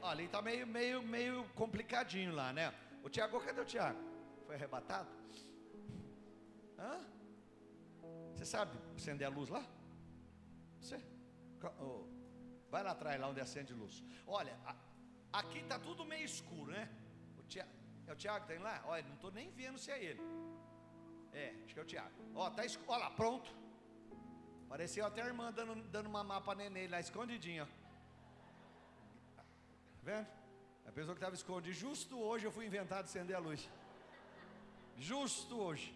olha, 0.00 0.12
ali 0.12 0.24
está 0.24 0.40
meio, 0.40 0.66
meio, 0.66 1.02
meio 1.02 1.44
complicadinho 1.50 2.35
lá, 2.35 2.50
né? 2.50 2.72
O 3.02 3.11
Tiago, 3.11 3.38
cadê 3.40 3.61
o 3.61 3.64
Tiago? 3.66 3.98
Foi 4.46 4.55
arrebatado? 4.55 5.11
Hã? 6.79 6.98
Você 8.35 8.46
sabe 8.46 8.79
acender 8.96 9.26
a 9.26 9.31
luz 9.31 9.50
lá? 9.50 9.62
Você? 10.81 10.98
Oh, 11.79 12.07
vai 12.70 12.83
lá 12.83 12.92
atrás, 12.92 13.20
lá 13.20 13.29
onde 13.29 13.42
acende 13.42 13.74
luz. 13.74 14.02
Olha, 14.26 14.59
a, 14.64 14.74
aqui 15.40 15.59
está 15.59 15.79
tudo 15.79 16.02
meio 16.07 16.24
escuro, 16.24 16.70
né? 16.70 16.88
O 17.38 17.42
Tiago, 17.42 17.70
é 18.07 18.12
o 18.14 18.16
Tiago 18.16 18.46
que 18.46 18.52
está 18.55 18.64
lá? 18.64 18.83
Olha, 18.87 19.02
não 19.02 19.16
estou 19.16 19.31
nem 19.31 19.50
vendo 19.50 19.79
se 19.79 19.90
é 19.90 20.02
ele. 20.02 20.22
É, 21.35 21.55
acho 21.66 21.74
que 21.74 21.81
é 21.81 21.83
o 21.83 21.87
Tiago. 21.87 22.14
Ó, 22.35 22.48
tá 22.48 22.64
escuro. 22.64 22.92
Olha 22.92 23.05
lá, 23.05 23.11
pronto. 23.11 23.55
Pareceu 24.70 25.05
até 25.05 25.20
a 25.20 25.26
irmã 25.26 25.52
dando, 25.52 25.74
dando 25.90 26.07
uma 26.07 26.24
mapa 26.24 26.55
neném 26.55 26.88
lá, 26.88 26.98
escondidinha. 26.98 27.64
Ó. 27.64 27.86
Vendo? 30.09 30.27
A 30.88 30.92
pessoa 30.92 31.14
que 31.16 31.21
estava 31.23 31.35
escondida. 31.35 31.75
Justo 31.75 32.16
hoje 32.29 32.45
eu 32.47 32.53
fui 32.57 32.64
inventado 32.64 33.05
de 33.05 33.11
acender 33.11 33.35
a 33.35 33.40
luz. 33.40 33.69
Justo 34.97 35.59
hoje. 35.66 35.88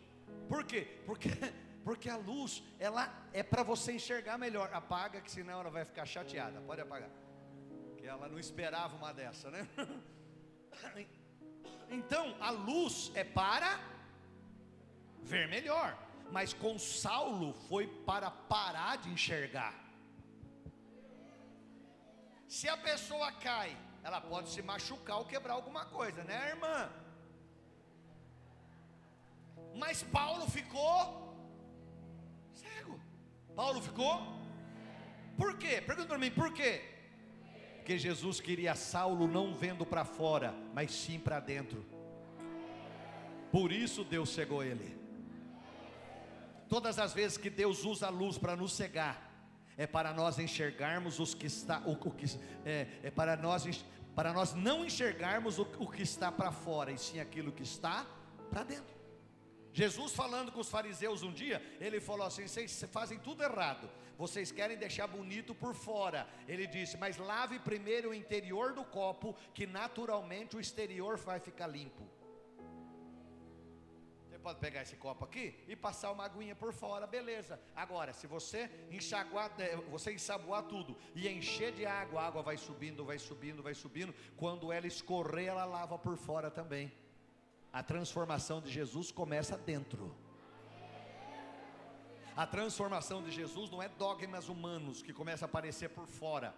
Por 0.48 0.64
quê? 0.70 0.82
Porque, 1.06 1.28
porque 1.86 2.08
a 2.10 2.16
luz, 2.16 2.60
ela 2.86 3.04
é 3.32 3.42
para 3.50 3.62
você 3.62 3.92
enxergar 3.92 4.36
melhor. 4.36 4.68
Apaga, 4.80 5.20
que 5.20 5.30
senão 5.30 5.60
ela 5.60 5.70
vai 5.70 5.84
ficar 5.84 6.06
chateada. 6.14 6.60
Pode 6.62 6.80
apagar. 6.80 7.10
Que 7.98 8.06
ela 8.14 8.28
não 8.28 8.40
esperava 8.46 8.96
uma 8.96 9.12
dessa, 9.12 9.50
né? 9.50 9.62
Então, 11.92 12.36
a 12.40 12.50
luz 12.50 13.10
é 13.16 13.24
para 13.24 13.70
ver 15.32 15.48
melhor. 15.48 15.88
Mas 16.30 16.52
com 16.52 16.78
Saulo 16.78 17.52
foi 17.68 17.88
para 18.10 18.30
parar 18.30 18.98
de 18.98 19.08
enxergar. 19.10 19.74
Se 22.46 22.68
a 22.68 22.76
pessoa 22.76 23.32
cai, 23.32 23.76
ela 24.02 24.20
pode 24.20 24.48
se 24.50 24.62
machucar 24.62 25.18
ou 25.18 25.24
quebrar 25.24 25.54
alguma 25.54 25.84
coisa, 25.84 26.24
né, 26.24 26.50
irmã? 26.50 26.90
Mas 29.76 30.02
Paulo 30.02 30.48
ficou 30.50 31.34
cego. 32.52 33.00
Paulo 33.54 33.80
ficou? 33.80 34.20
Por 35.36 35.56
quê? 35.58 35.80
Pergunta 35.80 36.08
para 36.08 36.18
mim, 36.18 36.30
por 36.30 36.52
quê? 36.52 36.82
Porque 37.76 37.98
Jesus 37.98 38.40
queria 38.40 38.74
Saulo 38.74 39.26
não 39.26 39.54
vendo 39.54 39.86
para 39.86 40.04
fora, 40.04 40.54
mas 40.74 40.92
sim 40.92 41.18
para 41.18 41.40
dentro. 41.40 41.84
Por 43.50 43.72
isso 43.72 44.04
Deus 44.04 44.30
cegou 44.30 44.62
ele. 44.62 44.98
Todas 46.68 46.98
as 46.98 47.12
vezes 47.12 47.36
que 47.36 47.50
Deus 47.50 47.84
usa 47.84 48.06
a 48.06 48.10
luz 48.10 48.38
para 48.38 48.54
nos 48.54 48.72
cegar, 48.72 49.29
é 49.80 49.86
para 49.86 50.12
nós 50.12 50.38
enxergarmos 50.38 51.18
os 51.18 51.32
que 51.32 51.46
está, 51.46 51.78
o, 51.86 51.92
o 51.92 52.10
que, 52.10 52.26
é, 52.66 52.86
é, 53.02 53.10
para 53.10 53.34
nós 53.34 53.82
para 54.14 54.30
nós 54.30 54.52
não 54.52 54.84
enxergarmos 54.84 55.58
o, 55.58 55.62
o 55.78 55.88
que 55.88 56.02
está 56.02 56.30
para 56.30 56.52
fora, 56.52 56.92
e 56.92 56.98
sim 56.98 57.18
aquilo 57.18 57.50
que 57.50 57.62
está 57.62 58.06
para 58.50 58.62
dentro. 58.62 58.94
Jesus 59.72 60.12
falando 60.12 60.52
com 60.52 60.60
os 60.60 60.68
fariseus 60.68 61.22
um 61.22 61.32
dia, 61.32 61.62
ele 61.80 61.98
falou 61.98 62.26
assim: 62.26 62.46
vocês 62.46 62.84
fazem 62.92 63.18
tudo 63.20 63.42
errado, 63.42 63.88
vocês 64.18 64.52
querem 64.52 64.76
deixar 64.76 65.06
bonito 65.06 65.54
por 65.54 65.74
fora. 65.74 66.28
Ele 66.46 66.66
disse: 66.66 66.98
mas 66.98 67.16
lave 67.16 67.58
primeiro 67.60 68.10
o 68.10 68.14
interior 68.14 68.74
do 68.74 68.84
copo, 68.84 69.34
que 69.54 69.66
naturalmente 69.66 70.58
o 70.58 70.60
exterior 70.60 71.16
vai 71.16 71.40
ficar 71.40 71.68
limpo. 71.68 72.06
Pode 74.42 74.58
pegar 74.58 74.82
esse 74.82 74.96
copo 74.96 75.24
aqui 75.24 75.54
e 75.68 75.76
passar 75.76 76.10
uma 76.12 76.24
aguinha 76.24 76.54
por 76.54 76.72
fora, 76.72 77.06
beleza. 77.06 77.60
Agora, 77.76 78.12
se 78.12 78.26
você 78.26 78.70
enxaguar, 78.90 79.52
é, 79.58 79.76
você 79.76 80.12
ensaboar 80.12 80.62
tudo 80.64 80.96
e 81.14 81.28
encher 81.28 81.72
de 81.72 81.84
água, 81.84 82.22
a 82.22 82.26
água 82.26 82.42
vai 82.42 82.56
subindo, 82.56 83.04
vai 83.04 83.18
subindo, 83.18 83.62
vai 83.62 83.74
subindo. 83.74 84.14
Quando 84.36 84.72
ela 84.72 84.86
escorrer, 84.86 85.48
ela 85.48 85.64
lava 85.64 85.98
por 85.98 86.16
fora 86.16 86.50
também. 86.50 86.90
A 87.72 87.82
transformação 87.82 88.60
de 88.60 88.70
Jesus 88.70 89.12
começa 89.12 89.56
dentro. 89.56 90.14
A 92.36 92.46
transformação 92.46 93.22
de 93.22 93.30
Jesus 93.30 93.70
não 93.70 93.82
é 93.82 93.88
dogmas 93.88 94.48
humanos 94.48 95.02
que 95.02 95.12
começa 95.12 95.44
a 95.44 95.48
aparecer 95.48 95.90
por 95.90 96.06
fora, 96.06 96.54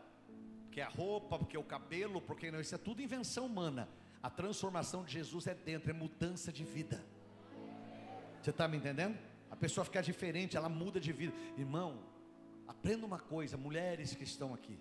porque 0.65 0.81
é 0.81 0.85
a 0.85 0.89
roupa, 0.89 1.39
porque 1.39 1.57
é 1.57 1.61
o 1.61 1.65
cabelo, 1.65 2.21
porque 2.21 2.51
não, 2.51 2.61
isso 2.61 2.75
é 2.75 2.79
tudo 2.79 3.03
invenção 3.03 3.47
humana. 3.47 3.89
A 4.23 4.31
transformação 4.31 5.05
de 5.05 5.13
Jesus 5.13 5.49
é 5.49 5.55
dentro, 5.55 5.91
é 5.91 5.93
mudança 5.93 6.53
de 6.53 6.63
vida. 6.65 7.05
Você 8.43 8.51
está 8.51 8.67
me 8.67 8.77
entendendo? 8.77 9.17
A 9.49 9.55
pessoa 9.55 9.85
fica 9.85 10.03
diferente, 10.03 10.57
ela 10.57 10.69
muda 10.69 10.99
de 10.99 11.13
vida. 11.13 11.33
Irmão, 11.57 12.03
aprenda 12.67 13.07
uma 13.07 13.21
coisa, 13.21 13.57
mulheres 13.57 14.15
que 14.17 14.25
estão 14.25 14.53
aqui, 14.53 14.77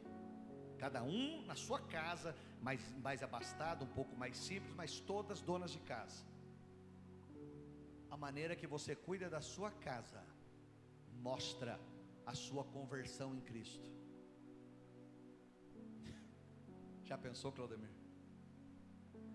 cada 0.80 1.04
um 1.04 1.46
na 1.46 1.56
sua 1.56 1.80
casa, 1.80 2.36
mais, 2.60 2.82
mais 2.98 3.22
abastado, 3.22 3.86
um 3.86 3.94
pouco 4.00 4.16
mais 4.16 4.36
simples, 4.36 4.74
mas 4.74 5.00
todas 5.00 5.42
donas 5.42 5.70
de 5.70 5.80
casa. 5.80 6.24
A 8.10 8.18
maneira 8.18 8.56
que 8.56 8.66
você 8.66 8.96
cuida 8.96 9.30
da 9.30 9.42
sua 9.42 9.70
casa 9.70 10.24
mostra 11.30 11.80
a 12.26 12.34
sua 12.34 12.64
conversão 12.64 13.36
em 13.36 13.42
Cristo. 13.42 13.92
Já 17.04 17.16
pensou, 17.16 17.52
Claudemir? 17.52 17.92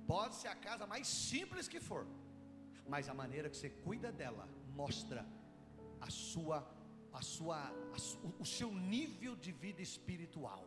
Pode 0.04 0.34
ser 0.34 0.48
a 0.48 0.56
casa 0.56 0.84
mais 0.84 1.06
simples 1.06 1.68
que 1.68 1.78
for, 1.78 2.04
mas 2.88 3.08
a 3.08 3.14
maneira 3.14 3.48
que 3.50 3.56
você 3.56 3.70
cuida 3.70 4.10
dela 4.12 4.48
mostra 4.74 5.26
a 6.00 6.10
sua, 6.10 6.58
a 7.12 7.22
sua, 7.22 7.58
a, 7.58 7.96
o 8.38 8.44
seu 8.44 8.72
nível 8.72 9.34
de 9.36 9.52
vida 9.52 9.82
espiritual. 9.82 10.64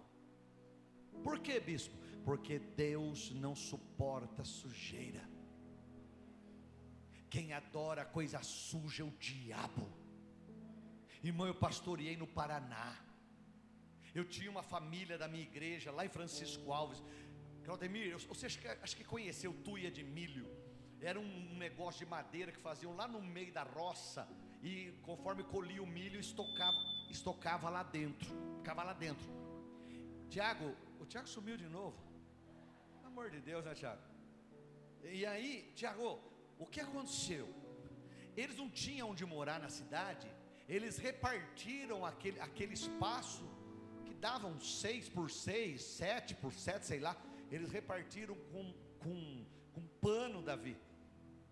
Por 1.24 1.40
que, 1.40 1.60
bispo? 1.60 1.96
porque 2.30 2.60
Deus 2.60 3.32
não 3.32 3.56
suporta 3.56 4.44
sujeira. 4.44 5.28
Quem 7.30 7.54
adora 7.54 8.06
coisa 8.06 8.42
suja 8.44 9.04
é 9.04 9.06
o 9.06 9.12
diabo. 9.12 9.88
Irmão, 11.24 11.48
eu 11.48 11.56
pastoreei 11.56 12.16
no 12.18 12.28
Paraná. 12.28 12.98
Eu 14.14 14.26
tinha 14.26 14.50
uma 14.50 14.64
família 14.64 15.18
da 15.18 15.28
minha 15.28 15.44
igreja 15.44 15.92
lá 15.92 16.06
em 16.06 16.10
Francisco 16.10 16.72
Alves. 16.72 17.04
Claudemir, 17.64 18.18
você 18.28 18.48
acha 18.48 18.96
que, 18.96 19.04
conheceu 19.04 19.54
tuia 19.64 19.92
de 19.92 20.04
milho? 20.04 20.48
Era 21.02 21.20
um 21.20 21.58
negócio 21.58 22.00
de 22.00 22.06
madeira 22.06 22.52
que 22.52 22.60
faziam 22.60 22.96
lá 22.96 23.08
no 23.08 23.22
meio 23.22 23.54
da 23.54 23.64
roça. 23.64 24.28
E 24.62 24.92
conforme 25.04 25.44
colhia 25.44 25.82
o 25.82 25.88
milho, 25.88 26.20
estocava, 26.20 26.78
estocava 27.10 27.70
lá 27.70 27.84
dentro. 27.84 28.30
Ficava 28.58 28.84
lá 28.84 28.94
dentro. 28.94 29.28
Tiago, 30.30 30.76
o 31.00 31.06
Tiago 31.06 31.28
sumiu 31.28 31.58
de 31.58 31.68
novo 31.68 32.10
amor 33.20 33.30
de 33.32 33.42
Deus, 33.42 33.66
né, 33.66 33.74
Tiago? 33.74 34.02
E 35.04 35.26
aí, 35.26 35.72
Tiago, 35.76 36.22
o 36.58 36.66
que 36.66 36.80
aconteceu? 36.80 37.48
Eles 38.38 38.56
não 38.56 38.70
tinham 38.70 39.10
onde 39.10 39.26
morar 39.26 39.60
na 39.60 39.68
cidade, 39.68 40.28
eles 40.70 40.98
repartiram 40.98 42.06
aquele, 42.06 42.40
aquele 42.40 42.74
espaço 42.74 43.44
que 44.06 44.14
davam 44.14 44.58
seis 44.62 45.10
por 45.10 45.30
seis, 45.30 45.82
sete 45.82 46.34
por 46.34 46.54
sete, 46.54 46.86
sei 46.86 47.00
lá. 47.00 47.14
Eles 47.52 47.72
repartiram 47.72 48.36
com, 48.52 48.74
com, 49.00 49.46
com 49.74 49.82
pano, 50.00 50.42
Davi, 50.42 50.78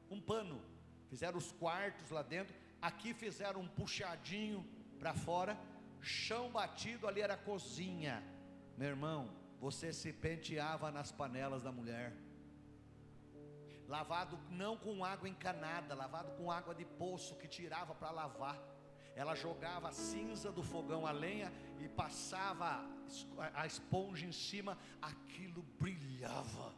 um 0.10 0.22
pano. 0.22 0.62
Fizeram 1.10 1.38
os 1.38 1.52
quartos 1.52 2.10
lá 2.12 2.22
dentro. 2.22 2.56
Aqui 2.82 3.14
fizeram 3.14 3.62
um 3.62 3.68
puxadinho 3.68 4.66
para 5.00 5.14
fora. 5.14 5.58
Chão 6.02 6.52
batido, 6.52 7.08
ali 7.08 7.22
era 7.22 7.34
a 7.34 7.38
cozinha. 7.38 8.24
Meu 8.78 8.90
irmão, 8.90 9.30
você 9.60 9.92
se 9.92 10.14
penteava 10.14 10.92
nas 10.92 11.12
panelas 11.12 11.64
da 11.64 11.72
mulher, 11.72 12.16
lavado 13.88 14.40
não 14.50 14.78
com 14.78 15.04
água 15.04 15.28
encanada, 15.28 15.96
lavado 15.96 16.32
com 16.38 16.52
água 16.52 16.76
de 16.76 16.86
poço 16.86 17.36
que 17.38 17.48
tirava 17.48 17.96
para 17.96 18.12
lavar. 18.12 18.58
Ela 19.16 19.34
jogava 19.34 19.90
a 19.90 19.92
cinza 19.92 20.52
do 20.52 20.62
fogão 20.62 21.08
a 21.08 21.12
lenha 21.12 21.52
e 21.80 21.90
passava 21.90 22.86
a 23.56 23.66
esponja 23.66 24.28
em 24.28 24.32
cima, 24.32 24.78
aquilo 25.02 25.64
brilhava. 25.80 26.76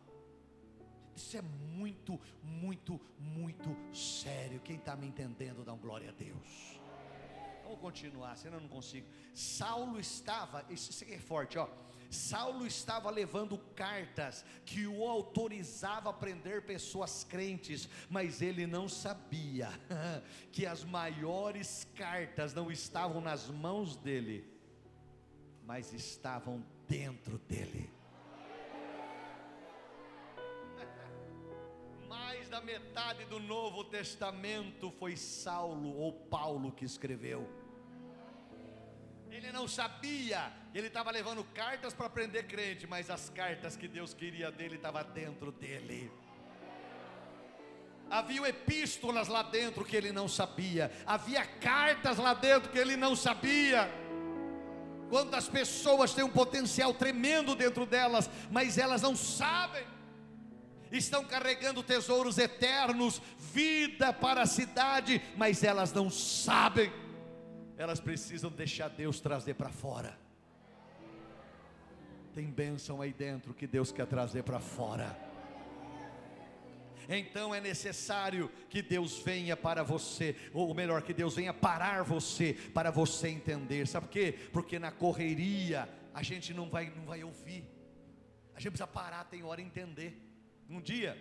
Isso 1.19 1.37
é 1.37 1.41
muito, 1.41 2.19
muito, 2.41 2.99
muito 3.19 3.75
sério. 3.93 4.59
Quem 4.61 4.77
está 4.77 4.95
me 4.95 5.07
entendendo, 5.07 5.63
dá 5.63 5.73
um 5.73 5.77
glória 5.77 6.09
a 6.09 6.13
Deus. 6.13 6.79
Vamos 7.63 7.79
continuar, 7.79 8.35
senão 8.35 8.57
eu 8.57 8.61
não 8.61 8.69
consigo. 8.69 9.07
Saulo 9.33 9.99
estava, 9.99 10.65
isso 10.69 11.03
aqui 11.03 11.13
é 11.13 11.19
forte, 11.19 11.57
ó 11.57 11.67
Saulo 12.09 12.65
estava 12.65 13.09
levando 13.11 13.57
cartas 13.75 14.43
que 14.65 14.87
o 14.87 15.07
autorizavam 15.07 16.11
a 16.11 16.13
prender 16.13 16.65
pessoas 16.65 17.23
crentes, 17.23 17.87
mas 18.09 18.41
ele 18.41 18.65
não 18.65 18.89
sabia 18.89 19.69
que 20.51 20.65
as 20.65 20.83
maiores 20.83 21.87
cartas 21.95 22.53
não 22.53 22.71
estavam 22.71 23.21
nas 23.21 23.47
mãos 23.47 23.95
dele, 23.95 24.43
mas 25.63 25.93
estavam 25.93 26.65
dentro 26.87 27.37
dele. 27.37 27.98
Da 32.59 32.65
metade 32.65 33.23
do 33.25 33.39
Novo 33.39 33.85
Testamento 33.85 34.91
foi 34.91 35.15
Saulo 35.15 35.95
ou 35.97 36.11
Paulo 36.11 36.73
que 36.73 36.83
escreveu. 36.83 37.49
Ele 39.31 39.49
não 39.51 39.65
sabia, 39.65 40.51
ele 40.73 40.87
estava 40.87 41.09
levando 41.09 41.43
cartas 41.53 41.93
para 41.93 42.09
prender 42.09 42.47
crente, 42.47 42.85
mas 42.85 43.09
as 43.09 43.29
cartas 43.29 43.77
que 43.77 43.87
Deus 43.87 44.13
queria 44.13 44.51
dele 44.51 44.75
estavam 44.75 45.03
dentro 45.13 45.51
dele. 45.53 46.11
Havia 48.09 48.49
epístolas 48.49 49.27
lá 49.29 49.43
dentro 49.43 49.85
que 49.85 49.95
ele 49.95 50.11
não 50.11 50.27
sabia, 50.27 50.91
havia 51.05 51.45
cartas 51.45 52.17
lá 52.17 52.33
dentro 52.33 52.71
que 52.71 52.77
ele 52.77 52.97
não 52.97 53.15
sabia. 53.15 53.89
Quantas 55.09 55.47
pessoas 55.47 56.13
têm 56.13 56.25
um 56.25 56.29
potencial 56.29 56.93
tremendo 56.93 57.55
dentro 57.55 57.85
delas, 57.85 58.29
mas 58.51 58.77
elas 58.77 59.01
não 59.01 59.15
sabem. 59.15 59.98
Estão 60.91 61.23
carregando 61.23 61.83
tesouros 61.83 62.37
eternos, 62.37 63.21
vida 63.37 64.11
para 64.11 64.41
a 64.41 64.47
cidade, 64.47 65.21
mas 65.35 65.63
elas 65.63 65.93
não 65.93 66.09
sabem. 66.09 66.91
Elas 67.77 67.99
precisam 67.99 68.51
deixar 68.51 68.89
Deus 68.89 69.19
trazer 69.19 69.53
para 69.53 69.69
fora. 69.69 70.17
Tem 72.33 72.45
bênção 72.45 73.01
aí 73.01 73.13
dentro 73.13 73.53
que 73.53 73.67
Deus 73.67 73.91
quer 73.91 74.05
trazer 74.05 74.43
para 74.43 74.59
fora 74.59 75.29
então 77.17 77.55
é 77.55 77.59
necessário 77.59 78.51
que 78.69 78.83
Deus 78.83 79.17
venha 79.17 79.57
para 79.57 79.81
você, 79.81 80.35
ou 80.53 80.73
melhor, 80.75 81.01
que 81.01 81.13
Deus 81.13 81.35
venha 81.35 81.51
parar 81.51 82.03
você, 82.03 82.53
para 82.53 82.91
você 82.91 83.29
entender. 83.29 83.87
Sabe 83.87 84.05
por 84.05 84.11
quê? 84.11 84.31
Porque 84.53 84.77
na 84.77 84.91
correria 84.91 85.89
a 86.13 86.21
gente 86.21 86.53
não 86.53 86.69
vai, 86.69 86.91
não 86.95 87.05
vai 87.05 87.23
ouvir, 87.23 87.67
a 88.53 88.59
gente 88.59 88.71
precisa 88.71 88.85
parar, 88.85 89.23
tem 89.23 89.43
hora 89.43 89.59
entender. 89.59 90.28
Um 90.69 90.79
dia, 90.79 91.17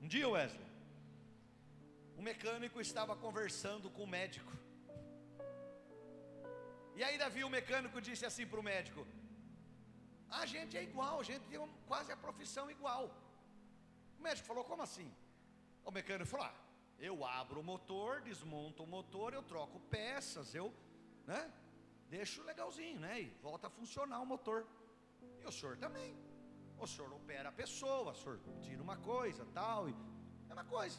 um 0.00 0.06
dia, 0.06 0.28
Wesley, 0.28 0.66
o 2.16 2.22
mecânico 2.22 2.80
estava 2.80 3.16
conversando 3.16 3.90
com 3.90 4.04
o 4.04 4.06
médico. 4.06 4.52
E 6.94 7.02
aí, 7.02 7.18
Davi, 7.18 7.42
o 7.42 7.50
mecânico 7.50 8.00
disse 8.00 8.24
assim 8.24 8.46
para 8.46 8.60
o 8.60 8.62
médico: 8.62 9.04
A 10.28 10.46
gente 10.46 10.76
é 10.76 10.82
igual, 10.84 11.18
a 11.18 11.24
gente 11.24 11.44
tem 11.48 11.58
quase 11.88 12.12
a 12.12 12.16
profissão 12.16 12.70
igual. 12.70 13.10
O 14.18 14.22
médico 14.22 14.46
falou: 14.46 14.62
Como 14.62 14.82
assim? 14.82 15.10
O 15.84 15.90
mecânico 15.90 16.30
falou: 16.30 16.46
ah, 16.46 16.54
Eu 16.96 17.24
abro 17.24 17.58
o 17.58 17.64
motor, 17.64 18.20
desmonto 18.20 18.84
o 18.84 18.86
motor, 18.86 19.34
eu 19.34 19.42
troco 19.42 19.80
peças, 19.80 20.54
eu, 20.54 20.72
né? 21.26 21.50
Deixo 22.08 22.44
legalzinho, 22.44 23.00
né? 23.00 23.20
E 23.22 23.28
volta 23.42 23.66
a 23.66 23.70
funcionar 23.70 24.20
o 24.20 24.26
motor. 24.26 24.64
E 25.40 25.44
o 25.44 25.50
senhor 25.50 25.76
também. 25.76 26.29
O 26.80 26.86
senhor 26.86 27.12
opera 27.12 27.50
a 27.50 27.52
pessoa, 27.52 28.12
o 28.12 28.14
senhor 28.14 28.40
tira 28.62 28.82
uma 28.82 28.96
coisa, 28.96 29.44
tal, 29.52 29.88
e 29.88 29.94
é 30.48 30.52
uma 30.52 30.64
coisa. 30.64 30.98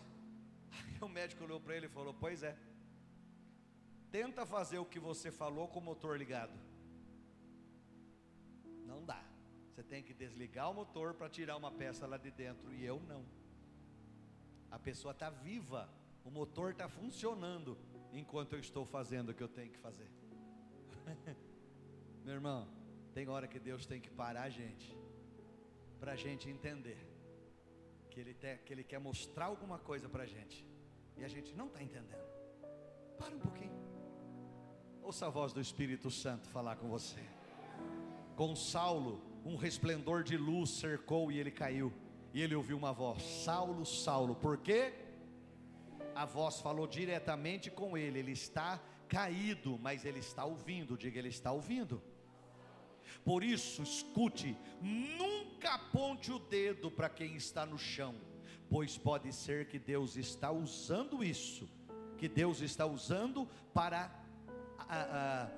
Aí 0.72 0.98
o 1.02 1.10
médico 1.10 1.44
olhou 1.44 1.60
para 1.60 1.76
ele 1.76 1.88
e 1.88 1.90
falou: 1.90 2.14
Pois 2.14 2.44
é. 2.44 2.56
Tenta 4.12 4.46
fazer 4.46 4.78
o 4.78 4.86
que 4.86 5.00
você 5.00 5.32
falou 5.32 5.68
com 5.68 5.80
o 5.80 5.84
motor 5.84 6.18
ligado. 6.18 6.54
Não 8.86 9.04
dá. 9.06 9.24
Você 9.70 9.82
tem 9.82 10.04
que 10.04 10.14
desligar 10.14 10.70
o 10.70 10.74
motor 10.74 11.14
para 11.14 11.30
tirar 11.30 11.56
uma 11.56 11.72
peça 11.72 12.06
lá 12.06 12.18
de 12.18 12.30
dentro 12.30 12.74
e 12.74 12.86
eu 12.86 13.00
não. 13.00 13.26
A 14.70 14.78
pessoa 14.78 15.14
está 15.14 15.30
viva, 15.30 15.90
o 16.24 16.30
motor 16.30 16.72
está 16.72 16.88
funcionando 16.90 17.78
enquanto 18.12 18.54
eu 18.54 18.60
estou 18.60 18.86
fazendo 18.86 19.30
o 19.30 19.34
que 19.34 19.42
eu 19.42 19.48
tenho 19.48 19.72
que 19.72 19.80
fazer. 19.80 20.12
Meu 22.24 22.36
irmão, 22.36 22.68
tem 23.14 23.28
hora 23.30 23.48
que 23.48 23.60
Deus 23.60 23.86
tem 23.86 24.00
que 24.00 24.10
parar 24.10 24.44
a 24.44 24.50
gente, 24.50 24.96
para 26.02 26.14
a 26.14 26.16
gente 26.16 26.50
entender 26.50 26.98
que 28.10 28.20
ele, 28.20 28.34
te, 28.34 28.58
que 28.66 28.74
ele 28.74 28.84
quer 28.84 29.00
mostrar 29.00 29.46
alguma 29.46 29.78
coisa 29.78 30.10
para 30.10 30.24
a 30.24 30.26
gente 30.26 30.68
e 31.16 31.24
a 31.24 31.28
gente 31.28 31.54
não 31.56 31.68
está 31.68 31.82
entendendo. 31.84 32.26
Para 33.20 33.36
um 33.36 33.40
pouquinho, 33.40 33.80
ouça 35.04 35.28
a 35.28 35.30
voz 35.30 35.54
do 35.54 35.62
Espírito 35.62 36.10
Santo 36.10 36.50
falar 36.50 36.78
com 36.78 36.90
você. 36.90 37.24
Com 38.36 38.56
Saulo, 38.56 39.22
um 39.46 39.56
resplendor 39.56 40.24
de 40.24 40.36
luz 40.36 40.72
cercou 40.72 41.32
e 41.32 41.38
ele 41.38 41.52
caiu. 41.52 41.94
E 42.34 42.42
ele 42.42 42.56
ouviu 42.56 42.78
uma 42.78 42.92
voz: 42.92 43.22
Saulo, 43.22 43.86
Saulo, 43.86 44.34
por 44.34 44.58
quê? 44.58 44.94
A 46.16 46.26
voz 46.26 46.60
falou 46.60 46.88
diretamente 46.88 47.70
com 47.70 47.96
ele, 47.96 48.18
ele 48.18 48.32
está 48.32 48.82
caído, 49.08 49.78
mas 49.80 50.04
ele 50.04 50.20
está 50.20 50.46
ouvindo, 50.46 50.98
diga, 50.98 51.20
ele 51.20 51.30
está 51.30 51.52
ouvindo. 51.52 52.02
Por 53.24 53.44
isso, 53.44 53.84
escute, 53.84 54.58
nunca 54.82 55.51
aponte 55.68 56.32
o 56.32 56.40
dedo 56.40 56.90
para 56.90 57.10
quem 57.10 57.36
está 57.36 57.66
no 57.66 57.78
chão, 57.78 58.16
pois 58.70 58.98
pode 58.98 59.32
ser 59.34 59.68
que 59.68 59.80
Deus 59.80 60.16
está 60.16 60.52
usando 60.52 61.24
isso, 61.24 61.70
que 62.18 62.28
Deus 62.28 62.62
está 62.62 62.86
usando 62.86 63.48
para 63.74 64.12
a, 64.78 65.02
a, 65.20 65.50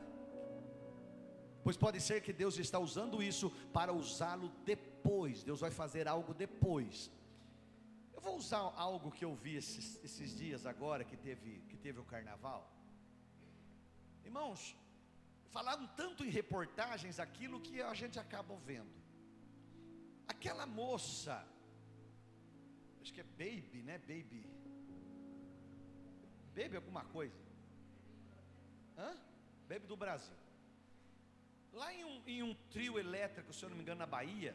pois 1.64 1.78
pode 1.78 2.00
ser 2.02 2.22
que 2.22 2.34
Deus 2.34 2.58
está 2.58 2.80
usando 2.80 3.22
isso 3.22 3.50
para 3.72 3.94
usá-lo 3.94 4.50
depois. 4.66 5.44
Deus 5.44 5.60
vai 5.60 5.72
fazer 5.72 6.08
algo 6.08 6.34
depois. 6.34 7.12
Eu 8.14 8.22
vou 8.22 8.38
usar 8.38 8.60
algo 8.76 9.12
que 9.12 9.26
eu 9.26 9.36
vi 9.36 9.56
esses, 9.56 10.04
esses 10.04 10.38
dias 10.38 10.66
agora 10.66 11.04
que 11.04 11.18
teve, 11.18 11.62
que 11.70 11.78
teve 11.78 12.00
o 12.00 12.06
carnaval. 12.06 12.70
Irmãos, 14.24 14.76
falaram 15.50 15.86
tanto 15.96 16.24
em 16.26 16.30
reportagens 16.30 17.20
aquilo 17.20 17.60
que 17.60 17.82
a 17.82 17.94
gente 17.94 18.18
acaba 18.20 18.56
vendo. 18.58 19.04
Aquela 20.44 20.66
moça, 20.66 21.36
acho 23.02 23.14
que 23.14 23.22
é 23.22 23.24
Baby, 23.24 23.82
né? 23.82 23.98
Baby. 23.98 24.46
Baby 26.54 26.76
alguma 26.76 27.06
coisa. 27.06 27.42
Hã? 28.98 29.12
Baby 29.70 29.88
do 29.88 29.96
Brasil. 29.96 30.36
Lá 31.72 31.94
em 31.94 32.04
um, 32.04 32.22
em 32.28 32.44
um 32.44 32.54
trio 32.74 33.00
elétrico, 33.00 33.54
se 33.54 33.64
eu 33.64 33.70
não 33.70 33.78
me 33.78 33.84
engano, 33.84 34.00
na 34.00 34.06
Bahia, 34.06 34.54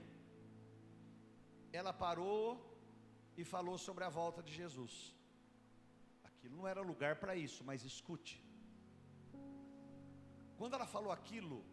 ela 1.73 1.95
parou 1.95 2.45
e 3.35 3.43
falou 3.43 3.79
sobre 3.79 4.05
a 4.05 4.11
volta 4.11 4.43
de 4.43 4.53
Jesus. 4.53 5.17
Aquilo 6.23 6.55
não 6.55 6.69
era 6.69 6.83
lugar 6.83 7.17
para 7.17 7.35
isso, 7.35 7.65
mas 7.65 7.83
escute. 7.83 8.45
Quando 10.59 10.75
ela 10.75 10.87
falou 10.87 11.11
aquilo, 11.11 11.65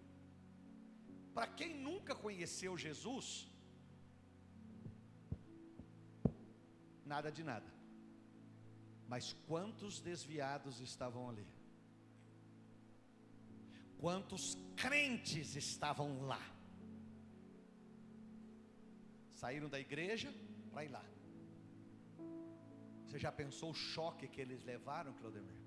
para 1.34 1.48
quem 1.48 1.74
nunca 1.90 2.16
conheceu 2.16 2.78
Jesus, 2.78 3.54
nada 7.06 7.32
de 7.32 7.44
nada. 7.44 7.72
Mas 9.08 9.34
quantos 9.48 10.02
desviados 10.02 10.80
estavam 10.80 11.30
ali? 11.30 11.48
Quantos 14.00 14.58
crentes 14.76 15.56
estavam 15.56 16.24
lá? 16.24 16.42
Saíram 19.32 19.70
da 19.70 19.80
igreja 19.80 20.34
para 20.72 20.86
ir 20.86 20.90
lá. 20.90 21.06
Você 23.06 23.20
já 23.20 23.32
pensou 23.32 23.72
o 23.72 23.74
choque 23.74 24.28
que 24.28 24.42
eles 24.42 24.64
levaram, 24.64 25.14
Claudemir? 25.14 25.65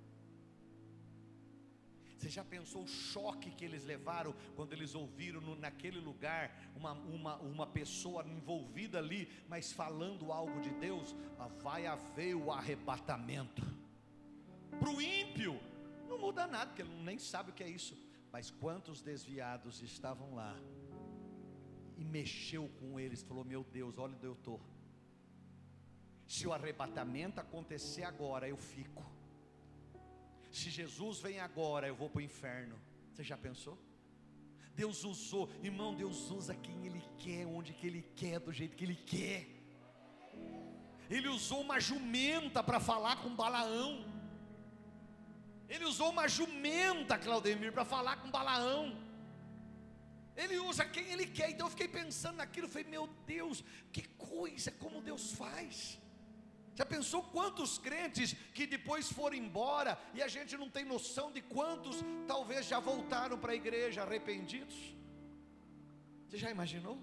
Você 2.18 2.28
já 2.28 2.44
pensou 2.44 2.82
o 2.82 2.88
choque 2.88 3.52
que 3.52 3.64
eles 3.64 3.84
levaram 3.84 4.34
quando 4.56 4.72
eles 4.72 4.92
ouviram 4.96 5.40
no, 5.40 5.54
naquele 5.54 6.00
lugar 6.00 6.52
uma, 6.74 6.92
uma, 6.92 7.36
uma 7.36 7.66
pessoa 7.66 8.26
envolvida 8.26 8.98
ali, 8.98 9.30
mas 9.48 9.72
falando 9.72 10.32
algo 10.32 10.60
de 10.60 10.70
Deus? 10.70 11.14
Ah, 11.38 11.46
vai 11.46 11.86
haver 11.86 12.34
o 12.34 12.50
arrebatamento. 12.50 13.62
Para 14.80 14.90
o 14.90 15.00
ímpio, 15.00 15.60
não 16.08 16.18
muda 16.18 16.44
nada, 16.48 16.66
porque 16.66 16.82
ele 16.82 17.02
nem 17.04 17.20
sabe 17.20 17.52
o 17.52 17.54
que 17.54 17.62
é 17.62 17.70
isso. 17.70 17.96
Mas 18.32 18.50
quantos 18.50 19.00
desviados 19.00 19.80
estavam 19.80 20.34
lá 20.34 20.58
e 21.96 22.04
mexeu 22.04 22.68
com 22.80 22.98
eles, 22.98 23.22
falou: 23.22 23.44
Meu 23.44 23.62
Deus, 23.62 23.96
olha 23.96 24.16
onde 24.16 24.26
eu 24.26 24.32
estou. 24.32 24.60
Se 26.26 26.48
o 26.48 26.52
arrebatamento 26.52 27.40
acontecer 27.40 28.02
agora, 28.02 28.48
eu 28.48 28.56
fico. 28.56 29.17
Se 30.58 30.70
Jesus 30.70 31.20
vem 31.20 31.38
agora, 31.38 31.86
eu 31.86 31.94
vou 31.94 32.10
para 32.10 32.18
o 32.18 32.28
inferno. 32.30 32.76
Você 33.12 33.22
já 33.22 33.36
pensou? 33.36 33.78
Deus 34.74 35.04
usou, 35.04 35.44
irmão, 35.62 35.94
Deus 35.94 36.30
usa 36.30 36.54
quem 36.66 36.78
Ele 36.86 37.02
quer, 37.22 37.46
onde 37.46 37.72
que 37.72 37.86
Ele 37.86 38.02
quer, 38.20 38.40
do 38.40 38.52
jeito 38.52 38.76
que 38.76 38.84
Ele 38.84 38.96
quer. 39.14 39.40
Ele 41.08 41.28
usou 41.28 41.60
uma 41.60 41.78
jumenta 41.78 42.60
para 42.62 42.80
falar 42.80 43.16
com 43.22 43.36
Balaão. 43.42 44.04
Ele 45.68 45.84
usou 45.84 46.10
uma 46.10 46.26
jumenta, 46.26 47.16
Claudemir, 47.18 47.72
para 47.72 47.84
falar 47.84 48.16
com 48.16 48.30
Balaão. 48.30 48.84
Ele 50.36 50.58
usa 50.58 50.84
quem 50.84 51.06
ele 51.12 51.26
quer. 51.26 51.50
Então 51.50 51.66
eu 51.66 51.70
fiquei 51.70 51.88
pensando 51.88 52.36
naquilo, 52.36 52.68
falei, 52.68 52.88
meu 52.88 53.06
Deus, 53.26 53.64
que 53.92 54.02
coisa, 54.32 54.70
como 54.72 55.06
Deus 55.10 55.32
faz. 55.32 55.98
Já 56.78 56.86
pensou 56.94 57.20
quantos 57.36 57.70
crentes 57.86 58.28
que 58.56 58.64
depois 58.74 59.04
foram 59.18 59.36
embora 59.44 59.92
e 60.16 60.22
a 60.26 60.28
gente 60.36 60.56
não 60.62 60.68
tem 60.76 60.84
noção 60.94 61.26
de 61.36 61.42
quantos 61.54 61.96
talvez 62.32 62.66
já 62.72 62.78
voltaram 62.90 63.38
para 63.42 63.52
a 63.52 63.60
igreja 63.62 64.02
arrependidos? 64.02 64.78
Você 66.26 66.38
já 66.44 66.50
imaginou? 66.56 66.98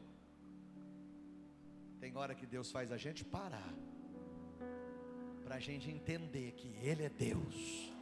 Tem 2.00 2.16
hora 2.22 2.34
que 2.40 2.46
Deus 2.46 2.72
faz 2.76 2.92
a 2.98 3.00
gente 3.06 3.24
parar, 3.38 3.74
para 5.44 5.56
a 5.56 5.64
gente 5.68 5.90
entender 5.98 6.48
que 6.54 6.70
Ele 6.88 7.04
é 7.04 7.10
Deus 7.10 7.96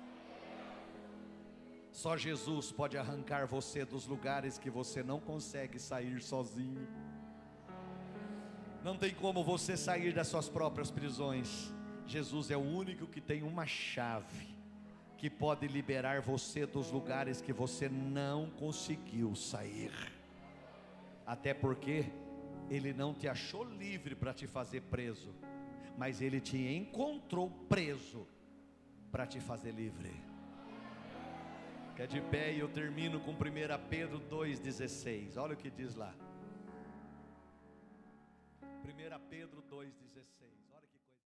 só 1.94 2.18
Jesus 2.18 2.72
pode 2.72 2.98
arrancar 2.98 3.46
você 3.46 3.86
dos 3.86 4.08
lugares 4.08 4.58
que 4.58 4.70
você 4.70 5.04
não 5.04 5.20
consegue 5.20 5.78
sair 5.78 6.20
sozinho. 6.22 6.88
Não 8.84 8.98
tem 8.98 9.14
como 9.14 9.44
você 9.44 9.78
sair 9.78 10.14
das 10.14 10.28
suas 10.28 10.50
próprias 10.50 10.92
prisões. 10.92 11.74
Jesus 12.06 12.52
é 12.52 12.58
o 12.58 12.60
único 12.60 13.08
que 13.08 13.22
tem 13.22 13.42
uma 13.42 13.66
chave 13.66 14.54
que 15.18 15.30
pode 15.30 15.66
liberar 15.68 16.20
você 16.20 16.66
dos 16.66 16.92
lugares 16.92 17.40
que 17.40 17.54
você 17.54 17.88
não 17.88 18.50
conseguiu 18.50 19.34
sair. 19.36 19.94
Até 21.26 21.54
porque 21.54 22.12
ele 22.70 22.92
não 22.92 23.14
te 23.14 23.26
achou 23.26 23.64
livre 23.64 24.16
para 24.16 24.34
te 24.34 24.48
fazer 24.48 24.82
preso, 24.82 25.34
mas 25.98 26.22
ele 26.22 26.42
te 26.42 26.58
encontrou 26.58 27.50
preso 27.70 28.28
para 29.14 29.26
te 29.26 29.40
fazer 29.40 29.72
livre. 29.72 30.12
Fica 31.92 32.06
de 32.06 32.20
pé 32.20 32.52
e 32.52 32.60
eu 32.60 32.68
termino 32.68 33.22
com 33.22 33.32
1 33.32 33.36
Pedro 33.90 34.20
2,16. 34.30 35.38
Olha 35.38 35.54
o 35.54 35.58
que 35.58 35.70
diz 35.70 35.96
lá. 35.96 36.14
1 38.84 39.20
Pedro 39.30 39.62
2,16. 39.70 40.63